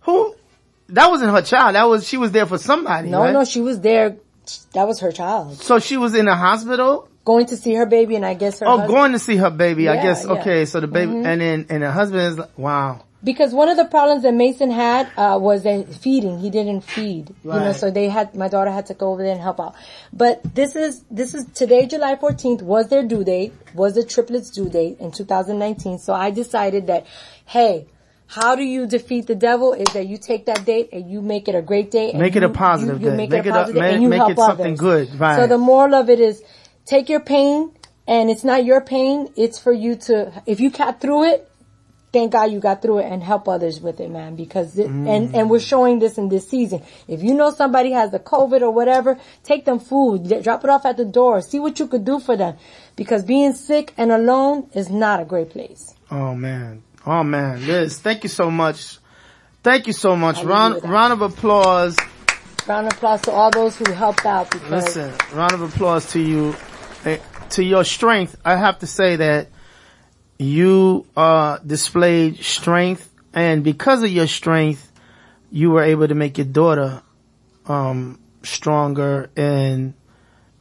[0.02, 0.36] Who?
[0.90, 1.74] That wasn't her child.
[1.74, 3.08] That was, she was there for somebody.
[3.08, 3.32] No, right?
[3.32, 4.18] no, she was there.
[4.72, 5.56] That was her child.
[5.56, 7.08] So she was in the hospital?
[7.24, 9.50] going to see her baby and I guess her Oh, husband- going to see her
[9.50, 9.88] baby.
[9.88, 10.30] I guess, yeah.
[10.30, 10.40] Mm-hmm.
[10.42, 13.03] okay, so the baby, and then, and her husband is like, wow.
[13.24, 16.38] Because one of the problems that Mason had uh, was that feeding.
[16.38, 17.56] He didn't feed, you know.
[17.66, 17.74] Right.
[17.76, 19.74] So they had my daughter had to go over there and help out.
[20.12, 24.50] But this is this is today, July 14th, was their due date, was the triplets
[24.50, 25.98] due date in 2019.
[25.98, 27.06] So I decided that,
[27.46, 27.86] hey.
[28.26, 29.74] How do you defeat the devil?
[29.74, 32.10] Is that you take that date and you make it a great day.
[32.10, 33.16] and Make it a positive you, you day.
[33.18, 34.66] Make, Make it it a a- positive day make- and you make help it something
[34.66, 34.80] others.
[34.80, 35.36] good, right.
[35.36, 36.42] So the moral of it is
[36.86, 37.70] take your pain
[38.08, 39.28] and it's not your pain.
[39.36, 41.48] It's for you to, if you got through it,
[42.14, 44.36] thank God you got through it and help others with it, man.
[44.36, 46.82] Because it, and and we're showing this in this season.
[47.06, 50.86] If you know somebody has the COVID or whatever, take them food, drop it off
[50.86, 52.56] at the door, see what you could do for them.
[52.96, 55.94] Because being sick and alone is not a great place.
[56.10, 56.82] Oh man.
[57.04, 57.66] Oh man.
[57.66, 58.98] Liz, thank you so much.
[59.62, 60.42] Thank you so much.
[60.42, 61.96] Round, round of applause.
[62.66, 64.50] Round of applause to all those who helped out.
[64.50, 66.54] Because Listen, round of applause to you.
[67.04, 67.18] Eh,
[67.50, 69.48] To your strength, I have to say that
[70.38, 74.92] you, uh, displayed strength and because of your strength,
[75.50, 77.02] you were able to make your daughter,
[77.66, 79.94] um, stronger and,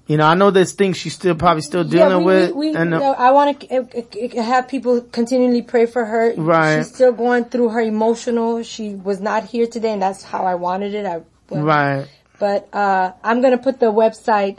[0.05, 2.51] you know, I know there's things she's still probably still dealing we, with.
[2.51, 6.34] We, we, and, uh, you know, I want to have people continually pray for her.
[6.36, 6.80] Right.
[6.80, 8.63] She's still going through her emotional.
[8.63, 11.05] She was not here today, and that's how I wanted it.
[11.05, 12.07] I right.
[12.38, 14.57] But uh, I'm gonna put the website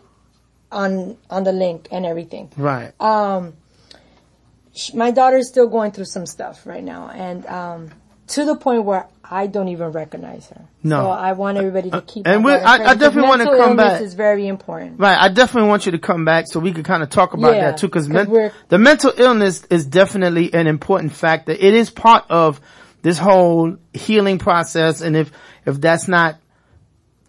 [0.73, 2.51] on on the link and everything.
[2.57, 2.99] Right.
[3.01, 3.55] Um,
[4.75, 7.91] sh- my daughter is still going through some stuff right now, and um,
[8.29, 10.63] to the point where I don't even recognize her.
[10.83, 11.03] No.
[11.03, 12.27] So I want everybody to keep.
[12.27, 14.03] and we- I- I definitely wanna mental come illness back.
[14.03, 14.99] Is very important.
[15.01, 15.17] Right.
[15.19, 17.71] I definitely want you to come back so we could kind of talk about Yeah,
[17.71, 21.53] that too, because we're- the mental illness is definitely an important factor.
[21.53, 22.61] It is part of
[23.03, 25.31] this whole healing process, and if
[25.67, 26.37] if that's not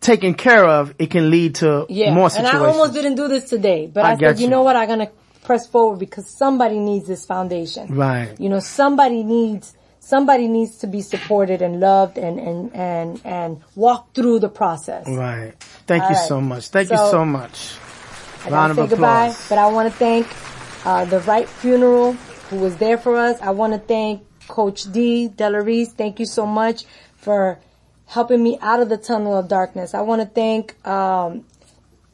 [0.02, 2.54] taken care of, it can lead to Yeah, more situations.
[2.56, 2.64] and.
[2.64, 4.50] I almost didn't do this today, but I I, said, you you.
[4.52, 5.10] know what, I'm gonna
[5.46, 7.96] press forward because somebody needs this foundation.
[7.96, 8.36] Right.
[8.39, 13.62] You know, somebody needs somebody needs to be supported and loved and and and and
[13.76, 15.08] walk through the process.
[15.08, 15.54] Right.
[15.88, 16.28] Thank All you right.
[16.28, 16.68] so much.
[16.70, 17.76] Thank you So- so much.
[18.46, 19.50] I Round of say goodbye, applause.
[19.50, 20.28] but I want to thank
[20.86, 22.14] uh, the Right Funeral
[22.50, 23.41] who was there for us.
[23.41, 25.88] I want to thank Coach D Delarice.
[25.93, 26.86] Thank you so much
[27.18, 27.58] for
[28.06, 29.96] helping me out of the tunnel of darkness.
[29.96, 31.43] I want to thank um,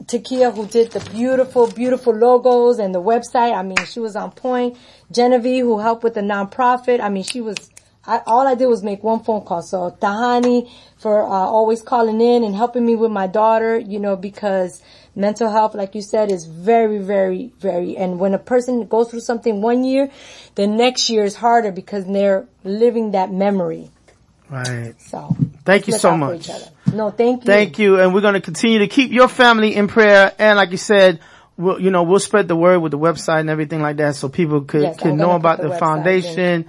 [0.06, 3.54] Takia who did the beautiful, beautiful logos and the website.
[3.54, 4.76] I mean, she was on point.
[5.10, 7.00] Genevieve who helped with the nonprofit.
[7.00, 7.56] I mean, she was.
[8.04, 9.62] I, all I did was make one phone call.
[9.62, 13.78] So Tahani for uh, always calling in and helping me with my daughter.
[13.78, 14.82] You know, because
[15.14, 17.96] mental health, like you said, is very, very, very.
[17.96, 20.10] And when a person goes through something one year,
[20.56, 23.90] the next year is harder because they're living that memory.
[24.52, 24.94] Right.
[25.00, 25.34] So
[25.64, 26.50] Thank you so much.
[26.92, 27.46] No, thank you.
[27.46, 30.34] Thank you, and we're going to continue to keep your family in prayer.
[30.38, 31.20] And like you said,
[31.56, 34.28] we'll, you know, we'll spread the word with the website and everything like that, so
[34.28, 36.66] people could Yes, can know about the, the foundation.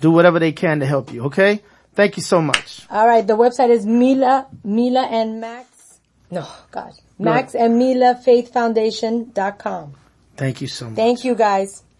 [0.00, 1.26] Do whatever they can to help you.
[1.26, 1.62] Okay.
[1.94, 2.86] Thank you so much.
[2.90, 6.00] All right, the website is Mila, Mila and Max.
[6.32, 6.94] No, gosh.
[7.18, 9.94] Max and Mila Faith Foundation.com.
[10.36, 10.96] Thank you so much.
[10.96, 11.84] Thank you guys.